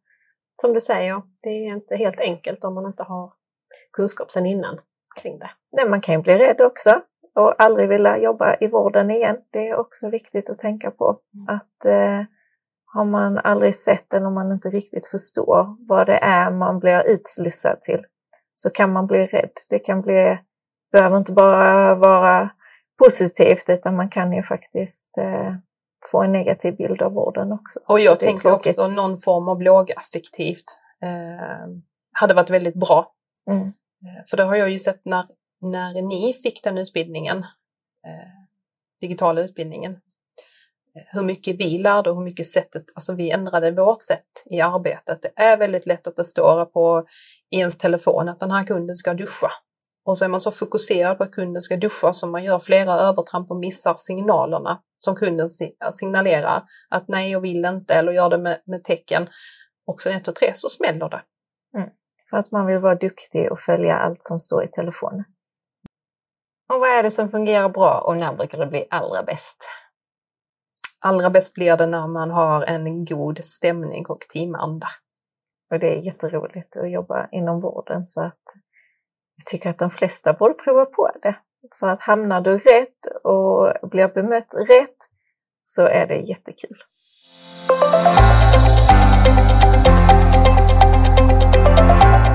som 0.61 0.72
du 0.72 0.81
säger, 0.81 1.22
det 1.42 1.48
är 1.48 1.77
inte 1.77 1.96
helt 1.96 2.20
enkelt 2.20 2.64
om 2.64 2.75
man 2.75 2.87
inte 2.87 3.03
har 3.03 3.33
kunskap 3.92 4.31
sedan 4.31 4.46
innan 4.46 4.79
kring 5.20 5.38
det. 5.38 5.51
Nej, 5.72 5.88
man 5.88 6.01
kan 6.01 6.14
ju 6.14 6.22
bli 6.22 6.38
rädd 6.38 6.61
också 6.61 7.01
och 7.35 7.62
aldrig 7.62 7.88
vilja 7.88 8.18
jobba 8.18 8.57
i 8.61 8.68
vården 8.68 9.11
igen. 9.11 9.37
Det 9.51 9.68
är 9.68 9.77
också 9.77 10.11
viktigt 10.11 10.51
att 10.51 10.59
tänka 10.59 10.90
på. 10.90 11.18
Mm. 11.35 11.57
Att 11.57 11.85
eh, 11.85 12.27
har 12.94 13.05
man 13.05 13.38
aldrig 13.38 13.76
sett 13.76 14.14
eller 14.14 14.26
om 14.26 14.35
man 14.35 14.52
inte 14.52 14.68
riktigt 14.68 15.07
förstår 15.07 15.87
vad 15.88 16.07
det 16.07 16.18
är 16.18 16.50
man 16.50 16.78
blir 16.78 17.02
utslussad 17.07 17.81
till 17.81 18.05
så 18.55 18.70
kan 18.70 18.92
man 18.92 19.07
bli 19.07 19.26
rädd. 19.26 19.50
Det 19.68 19.78
kan 19.78 20.00
bli, 20.02 20.38
behöver 20.92 21.16
inte 21.16 21.33
bara 21.33 21.94
vara 21.94 22.50
positivt 22.98 23.64
utan 23.68 23.96
man 23.96 24.09
kan 24.09 24.33
ju 24.33 24.42
faktiskt 24.42 25.18
eh, 25.18 25.55
få 26.11 26.22
en 26.22 26.33
negativ 26.33 26.76
bild 26.76 27.02
av 27.02 27.12
vården 27.12 27.52
också. 27.52 27.81
Och 27.88 28.00
jag 28.00 28.20
tänker 28.20 28.52
också 28.52 28.88
någon 28.88 29.18
form 29.18 29.48
av 29.48 29.62
lågaffektivt 29.62 30.64
eh, 31.02 31.68
hade 32.12 32.35
varit 32.35 32.50
väldigt 32.50 32.74
bra. 32.74 33.12
Mm. 33.50 33.66
Eh, 33.66 34.24
för 34.31 34.37
det 34.37 34.42
har 34.42 34.57
jag 34.57 34.70
ju 34.70 34.78
sett 34.78 35.05
när, 35.05 35.26
när 35.61 36.02
ni 36.02 36.33
fick 36.33 36.64
den 36.64 36.78
utbildningen, 36.78 37.38
eh, 38.07 38.46
digitala 39.00 39.40
utbildningen, 39.40 39.98
hur 40.94 41.22
mycket 41.22 41.57
vi 41.57 41.78
lärde 41.78 42.11
och 42.11 42.16
hur 42.16 42.24
mycket 42.24 42.46
sättet, 42.46 42.85
alltså 42.94 43.14
vi 43.14 43.31
ändrade 43.31 43.70
vårt 43.70 44.02
sätt 44.02 44.26
i 44.50 44.61
arbetet. 44.61 45.22
Det 45.22 45.33
är 45.37 45.57
väldigt 45.57 45.87
lätt 45.87 46.07
att 46.07 46.16
det 46.16 46.24
står 46.24 46.64
på 46.64 47.07
ens 47.50 47.78
telefon 47.78 48.28
att 48.28 48.40
den 48.40 48.50
här 48.50 48.64
kunden 48.64 48.96
ska 48.96 49.14
duscha. 49.14 49.50
Och 50.05 50.18
så 50.18 50.24
är 50.24 50.28
man 50.28 50.40
så 50.40 50.50
fokuserad 50.50 51.18
på 51.18 51.24
att 51.24 51.33
kunden 51.33 51.62
ska 51.62 51.76
duscha 51.76 52.12
så 52.12 52.26
man 52.26 52.44
gör 52.44 52.59
flera 52.59 52.92
övertramp 52.92 53.50
och 53.50 53.57
missar 53.57 53.94
signalerna 53.94 54.81
som 54.98 55.16
kunden 55.16 55.48
signalerar 55.92 56.62
att 56.88 57.09
nej, 57.09 57.31
jag 57.31 57.40
vill 57.40 57.64
inte 57.64 57.94
eller 57.94 58.12
gör 58.12 58.31
det 58.31 58.38
med, 58.38 58.61
med 58.66 58.85
tecken. 58.85 59.28
Och 59.87 60.00
sen 60.00 60.16
ett 60.16 60.28
och 60.28 60.35
tre 60.35 60.55
så 60.55 60.68
smäller 60.68 61.09
det. 61.09 61.22
Mm. 61.76 61.88
För 62.31 62.37
att 62.37 62.50
man 62.50 62.66
vill 62.66 62.78
vara 62.78 62.94
duktig 62.94 63.52
och 63.52 63.59
följa 63.59 63.96
allt 63.96 64.22
som 64.22 64.40
står 64.40 64.64
i 64.64 64.68
telefonen. 64.68 65.24
Och 66.72 66.81
vad 66.81 66.90
är 66.90 67.02
det 67.02 67.11
som 67.11 67.31
fungerar 67.31 67.68
bra 67.68 68.00
och 68.07 68.16
när 68.16 68.37
brukar 68.37 68.59
det 68.59 68.66
bli 68.66 68.87
allra 68.90 69.22
bäst? 69.22 69.64
Allra 71.05 71.31
bäst 71.31 71.55
blir 71.55 71.77
det 71.77 71.87
när 71.87 72.07
man 72.07 72.31
har 72.31 72.62
en 72.62 73.05
god 73.05 73.45
stämning 73.45 74.07
och 74.07 74.21
teamanda. 74.21 74.87
Och 75.71 75.79
det 75.79 75.99
är 75.99 76.03
jätteroligt 76.03 76.77
att 76.77 76.91
jobba 76.91 77.29
inom 77.33 77.61
vården 77.61 78.07
så 78.07 78.21
att 78.21 78.43
jag 79.37 79.47
tycker 79.47 79.71
att 79.71 79.79
de 79.79 79.91
flesta 79.91 80.33
borde 80.33 80.55
prova 80.55 80.85
på 80.85 81.11
det. 81.23 81.37
För 81.81 81.87
att 81.87 82.01
hamnar 82.01 82.41
du 82.41 82.59
rätt 82.59 83.25
och 83.25 83.88
blir 83.91 84.09
bemött 84.09 84.55
rätt 84.55 84.97
så 85.65 85.83
är 85.83 86.07
det 86.07 86.17
jättekul. 86.17 86.77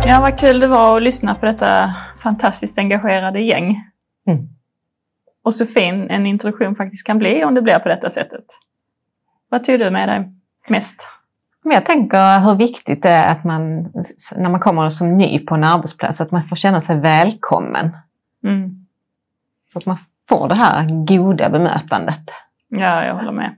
Ja, 0.05 0.19
vad 0.21 0.39
kul 0.39 0.59
det 0.59 0.67
var 0.67 0.97
att 0.97 1.03
lyssna 1.03 1.35
på 1.35 1.45
detta 1.45 1.95
fantastiskt 2.23 2.77
engagerade 2.77 3.39
gäng. 3.39 3.75
Mm. 4.27 4.56
Och 5.47 5.55
så 5.55 5.65
fin 5.65 6.09
en 6.09 6.25
introduktion 6.25 6.75
faktiskt 6.75 7.07
kan 7.07 7.17
bli 7.17 7.43
om 7.43 7.53
det 7.53 7.61
blir 7.61 7.79
på 7.79 7.89
detta 7.89 8.09
sättet. 8.09 8.45
Vad 9.49 9.63
tog 9.63 9.79
du 9.79 9.89
med 9.89 10.09
dig 10.09 10.31
mest? 10.69 11.07
Jag 11.63 11.85
tänker 11.85 12.39
hur 12.39 12.55
viktigt 12.55 13.03
det 13.03 13.09
är 13.09 13.31
att 13.31 13.43
man, 13.43 13.83
när 14.37 14.49
man 14.49 14.59
kommer 14.59 14.89
som 14.89 15.17
ny 15.17 15.39
på 15.39 15.55
en 15.55 15.63
arbetsplats, 15.63 16.21
att 16.21 16.31
man 16.31 16.43
får 16.43 16.55
känna 16.55 16.81
sig 16.81 16.99
välkommen. 16.99 17.97
Mm. 18.43 18.85
Så 19.65 19.79
att 19.79 19.85
man 19.85 19.97
får 20.29 20.47
det 20.47 20.55
här 20.55 21.05
goda 21.05 21.49
bemötandet. 21.49 22.23
Ja, 22.69 23.05
jag 23.05 23.15
håller 23.15 23.31
med. 23.31 23.55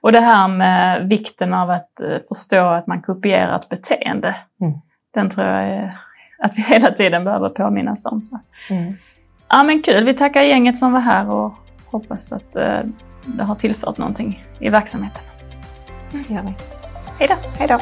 Och 0.00 0.12
det 0.12 0.20
här 0.20 0.48
med 0.48 1.08
vikten 1.08 1.54
av 1.54 1.70
att 1.70 2.00
eh, 2.00 2.18
förstå 2.28 2.64
att 2.64 2.86
man 2.86 3.02
kopierar 3.02 3.56
ett 3.56 3.68
beteende. 3.68 4.36
Mm. 4.60 4.72
Den 5.14 5.30
tror 5.30 5.46
jag 5.46 5.92
att 6.38 6.58
vi 6.58 6.62
hela 6.62 6.90
tiden 6.90 7.24
behöver 7.24 7.48
påminnas 7.48 8.04
om. 8.04 8.40
Mm. 8.70 8.94
Ja 9.52 9.62
men 9.62 9.82
kul, 9.82 10.04
vi 10.04 10.14
tackar 10.14 10.42
gänget 10.42 10.78
som 10.78 10.92
var 10.92 11.00
här 11.00 11.30
och 11.30 11.54
hoppas 11.86 12.32
att 12.32 12.56
eh, 12.56 12.78
det 13.26 13.42
har 13.42 13.54
tillfört 13.54 13.98
någonting 13.98 14.44
i 14.58 14.68
verksamheten. 14.68 15.22
Det 16.12 16.34
gör 16.34 16.42
vi. 16.42 16.54
Hej 17.18 17.28
då! 17.28 17.34
Hej 17.58 17.68
då! 17.68 17.78